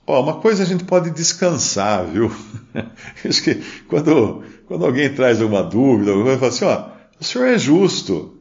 Ó, 0.06 0.22
uma 0.22 0.40
coisa 0.42 0.64
a 0.64 0.66
gente 0.66 0.84
pode 0.84 1.12
descansar, 1.12 2.06
viu? 2.06 2.32
Acho 3.24 3.44
que 3.44 3.56
quando, 3.88 4.44
quando 4.66 4.86
alguém 4.86 5.14
traz 5.14 5.42
alguma 5.42 5.64
dúvida, 5.64 6.12
alguma 6.12 6.38
coisa, 6.38 6.40
fala 6.40 6.52
assim, 6.52 6.66
ó, 6.66 7.20
o 7.20 7.24
senhor 7.24 7.48
é 7.48 7.58
justo. 7.58 8.40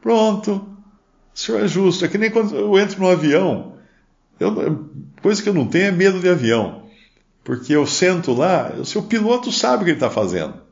Pronto. 0.00 0.66
O 1.34 1.38
senhor 1.38 1.64
é 1.64 1.68
justo. 1.68 2.04
É 2.04 2.08
que 2.08 2.18
nem 2.18 2.30
quando 2.30 2.56
eu 2.56 2.78
entro 2.78 3.00
no 3.00 3.08
avião. 3.08 3.76
Eu, 4.38 4.88
coisa 5.22 5.42
que 5.42 5.48
eu 5.48 5.54
não 5.54 5.66
tenho 5.66 5.86
é 5.86 5.92
medo 5.92 6.20
de 6.20 6.28
avião. 6.28 6.86
Porque 7.44 7.72
eu 7.72 7.86
sento 7.86 8.32
lá, 8.32 8.74
o 8.76 8.84
seu 8.84 9.02
piloto 9.02 9.52
sabe 9.52 9.82
o 9.82 9.84
que 9.84 9.90
ele 9.92 9.96
está 9.96 10.10
fazendo. 10.10 10.65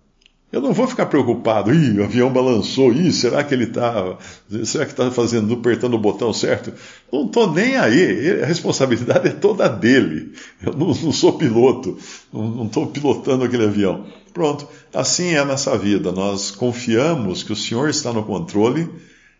Eu 0.54 0.60
não 0.60 0.72
vou 0.72 0.86
ficar 0.86 1.06
preocupado, 1.06 1.74
ih, 1.74 1.98
o 1.98 2.04
avião 2.04 2.32
balançou, 2.32 2.92
ih, 2.92 3.12
será 3.12 3.42
que 3.42 3.52
ele 3.52 3.64
está, 3.64 4.16
será 4.64 4.84
que 4.86 4.92
está 4.92 5.10
fazendo, 5.10 5.52
apertando 5.52 5.94
o 5.94 5.98
botão 5.98 6.32
certo? 6.32 6.72
Não 7.12 7.26
estou 7.26 7.52
nem 7.52 7.74
aí, 7.76 8.40
a 8.40 8.46
responsabilidade 8.46 9.26
é 9.26 9.32
toda 9.32 9.68
dele. 9.68 10.32
Eu 10.64 10.72
não, 10.74 10.86
não 10.86 11.12
sou 11.12 11.32
piloto, 11.32 11.98
não 12.32 12.66
estou 12.66 12.86
pilotando 12.86 13.42
aquele 13.42 13.64
avião. 13.64 14.06
Pronto, 14.32 14.68
assim 14.94 15.30
é 15.34 15.44
nessa 15.44 15.76
vida, 15.76 16.12
nós 16.12 16.52
confiamos 16.52 17.42
que 17.42 17.52
o 17.52 17.56
Senhor 17.56 17.88
está 17.88 18.12
no 18.12 18.22
controle 18.22 18.88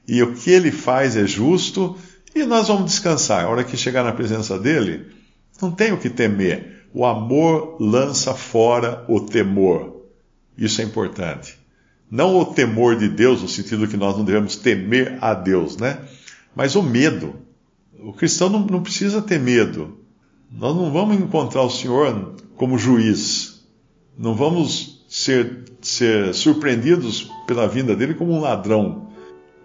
e 0.09 0.21
o 0.21 0.35
que 0.35 0.51
ele 0.51 0.73
faz 0.73 1.17
é 1.17 1.25
justo 1.25 1.97
e 2.35 2.43
nós 2.43 2.67
vamos 2.67 2.87
descansar. 2.87 3.45
A 3.45 3.49
hora 3.49 3.63
que 3.63 3.77
chegar 3.77 4.03
na 4.03 4.11
presença 4.11 4.59
dele, 4.59 5.07
não 5.63 5.71
tem 5.71 5.93
o 5.93 5.99
que 5.99 6.11
temer. 6.11 6.89
O 6.93 7.07
amor 7.07 7.77
lança 7.79 8.35
fora 8.35 9.05
o 9.07 9.21
temor. 9.21 9.94
Isso 10.57 10.81
é 10.81 10.85
importante. 10.85 11.59
Não 12.11 12.39
o 12.39 12.47
temor 12.47 12.97
de 12.97 13.09
Deus, 13.09 13.43
no 13.43 13.49
sentido 13.49 13.89
que 13.89 13.97
nós 13.97 14.17
não 14.17 14.25
devemos 14.25 14.57
temer 14.57 15.19
a 15.21 15.35
Deus, 15.35 15.77
né? 15.77 15.99
Mas 16.55 16.77
o 16.77 16.83
medo. 16.83 17.35
O 17.99 18.13
cristão 18.13 18.49
não, 18.49 18.61
não 18.61 18.83
precisa 18.83 19.21
ter 19.23 19.41
medo. 19.41 19.99
Nós 20.51 20.77
não 20.77 20.93
vamos 20.93 21.17
encontrar 21.17 21.63
o 21.63 21.71
Senhor 21.71 22.37
como 22.57 22.79
juiz. 22.79 23.65
Não 24.17 24.35
vamos 24.35 25.05
ser, 25.09 25.65
ser 25.81 26.33
surpreendidos 26.35 27.29
pela 27.47 27.67
vinda 27.67 27.97
dele 27.97 28.15
como 28.15 28.33
um 28.33 28.41
ladrão. 28.41 29.09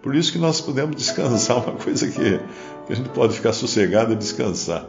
Por 0.02 0.16
isso 0.16 0.32
que 0.32 0.38
nós 0.38 0.60
podemos 0.60 0.96
descansar, 0.96 1.58
uma 1.58 1.76
coisa 1.76 2.06
que, 2.08 2.40
que 2.86 2.92
a 2.92 2.96
gente 2.96 3.10
pode 3.10 3.34
ficar 3.34 3.52
sossegado 3.52 4.12
e 4.12 4.16
descansar. 4.16 4.88